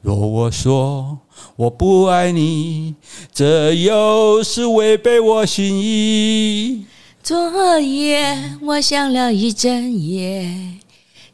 [0.00, 1.18] 若我说
[1.56, 2.94] 我不爱你，
[3.32, 6.86] 这又是违背我心意。
[7.20, 10.78] 昨夜我想了一整夜，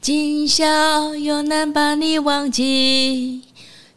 [0.01, 3.43] 今宵又难把你忘记。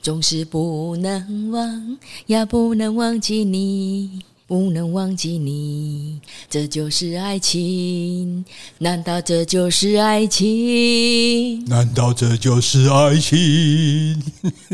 [0.02, 4.22] 总是不能忘，也不能忘记你。
[4.47, 8.43] 不能忘记你，这就是爱情？
[8.80, 11.64] 难道这就是爱情？
[11.70, 14.22] 难道这就是爱情？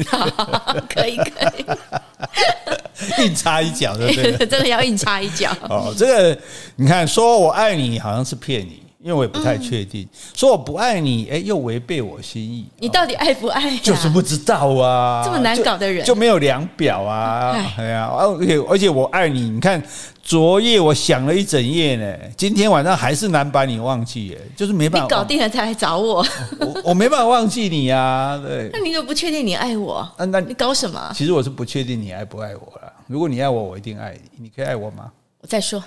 [0.89, 4.35] 可以可以，硬插一脚，对不对？
[4.49, 5.55] 真的要硬插一脚。
[5.69, 6.41] 哦，这个
[6.77, 8.81] 你看，说我爱你，好像是骗你。
[9.07, 12.65] 因为我也不太确定，嗯、说我不爱你，哎，又违背我心意。
[12.77, 13.79] 你到底爱不爱、啊？
[13.81, 15.23] 就是不知道啊。
[15.23, 17.55] 这么难搞的人就，就没有量表啊。
[17.77, 19.81] 哎呀，而且而且我爱你，你看
[20.21, 25.07] 昨夜我想了一整夜呢，今天晚上还是难把你忘记，哎，就是没办法。
[25.07, 26.25] 你搞定了才来找我，
[26.59, 28.37] 我我没办法忘记你啊。
[28.45, 29.99] 对，那你又不确定你爱我？
[30.17, 31.09] 啊、那你搞什么？
[31.15, 32.91] 其实我是不确定你爱不爱我了。
[33.07, 34.43] 如果你爱我，我一定爱你。
[34.43, 35.09] 你可以爱我吗？
[35.47, 35.81] 再说，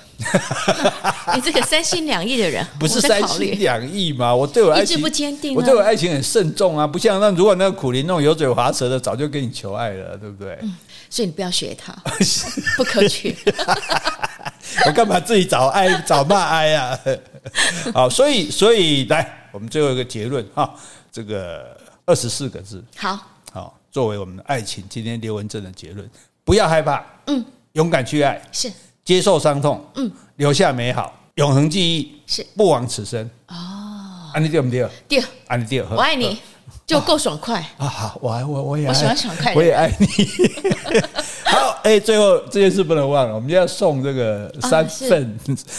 [1.35, 4.35] 你这个三心两意的人， 不是三心两意吗？
[4.35, 10.59] 我对我爱情不坚定，我对我爱情很慎重啊，不像那如果那个苦苓那种油嘴滑舌的，早就跟你求爱了，对不对？
[10.63, 10.75] 嗯，
[11.11, 11.93] 所以你不要学他，
[12.77, 13.37] 不可取。
[14.87, 16.99] 我干嘛自己找爱找骂爱啊？
[17.93, 20.75] 好，所以所以来，我们最后一个结论哈，
[21.13, 23.19] 这个二十四个字，好
[23.53, 26.09] 好作为我们的爱情今天刘文正的结论，
[26.45, 28.73] 不要害怕，嗯，勇敢去爱，是。
[29.11, 32.47] 接受伤痛，嗯，留下美好，永恒记忆，是。
[32.57, 33.29] 不枉此生。
[33.49, 34.89] 哦，安利对不对？
[35.09, 36.39] 对，安利对，我爱你，
[36.91, 37.87] 就够爽快啊！
[37.87, 40.07] 好，我爱我我也我喜欢爽快，我也爱你。
[41.47, 45.39] 好，哎，最后这件事不能忘了，我们就要送这个三份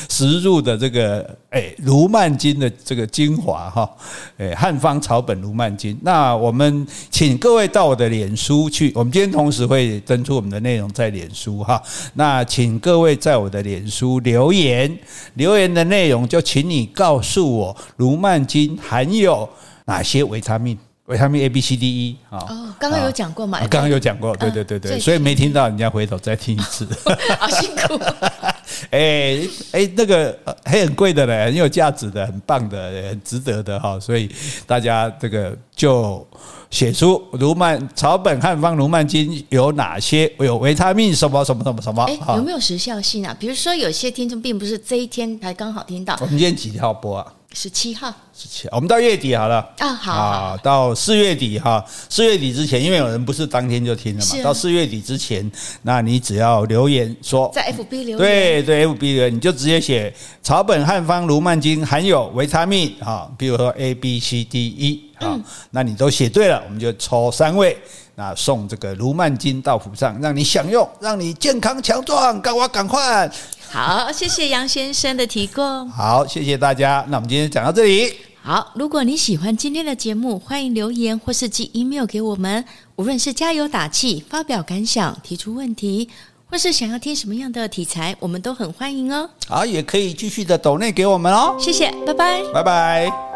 [0.10, 3.90] 实入的这个哎卢曼金的这个精华哈，
[4.38, 6.00] 哎汉方草本卢曼金。
[6.02, 11.82] 那我们请各位到我的脸书去，我们今天同时会登出我们的内容在脸书哈。
[12.14, 14.98] 那请各位在我的脸书留言，
[15.34, 19.50] 留言的内容就请你告诉我卢曼金含有
[19.84, 20.78] 哪些维他命。
[21.12, 22.40] 维他命 A、B、C、D、E 啊！
[22.40, 23.60] 哦，刚刚有讲过嘛？
[23.68, 26.88] 刚刚有讲过，对对对对，所以没听到，人家回头再听一次。
[27.38, 28.02] 好辛苦。
[28.92, 29.38] 哎
[29.74, 34.00] 哎，那个还很贵的嘞，很有价值的，很棒的，很值得的哈。
[34.00, 34.34] 所以
[34.66, 36.26] 大家这个就
[36.72, 40.32] 写出卢曼草本汉方卢曼金有哪些？
[40.40, 42.04] 有维他命什么什么什么什么？
[42.06, 43.36] 哎，有没有时效性啊？
[43.38, 46.18] 比如说有些听众并不是这一天才刚好听到。
[46.22, 47.34] 我们今天几号播啊？
[47.54, 55.52] 十七号，十七号，我们到月底好了啊，好，好，到四月底哈，四月底之前，因为有人不是当天就听了嘛，到四月底之前，
[55.82, 67.78] 那你只要留言说在 FB 留言，对对，FB 留言，你就直接写草本汉方卢曼金含有维他命啊，比如说 A B C D E 啊，那你都写对了，我们就抽三位，
[68.16, 73.32] 那送这个卢曼金到府上，让你享用，让你健康强壮，赶快赶快。
[73.70, 75.90] 好，谢谢杨先生的提供。
[75.90, 77.06] 好，谢谢大家。
[77.10, 78.14] 那我们今天讲到这里。
[78.44, 82.66] 好，如果你喜欢今天的节目，欢迎留言或是寄 email 给我们。
[82.96, 86.10] 无论是加油打气、发表感想、提出问题，
[86.50, 89.30] 或是想要听什么样的题材，我们都很欢迎哦。
[89.48, 91.56] 好，也可以继续的抖内给我们哦。
[91.60, 93.31] 谢谢，拜拜，拜拜。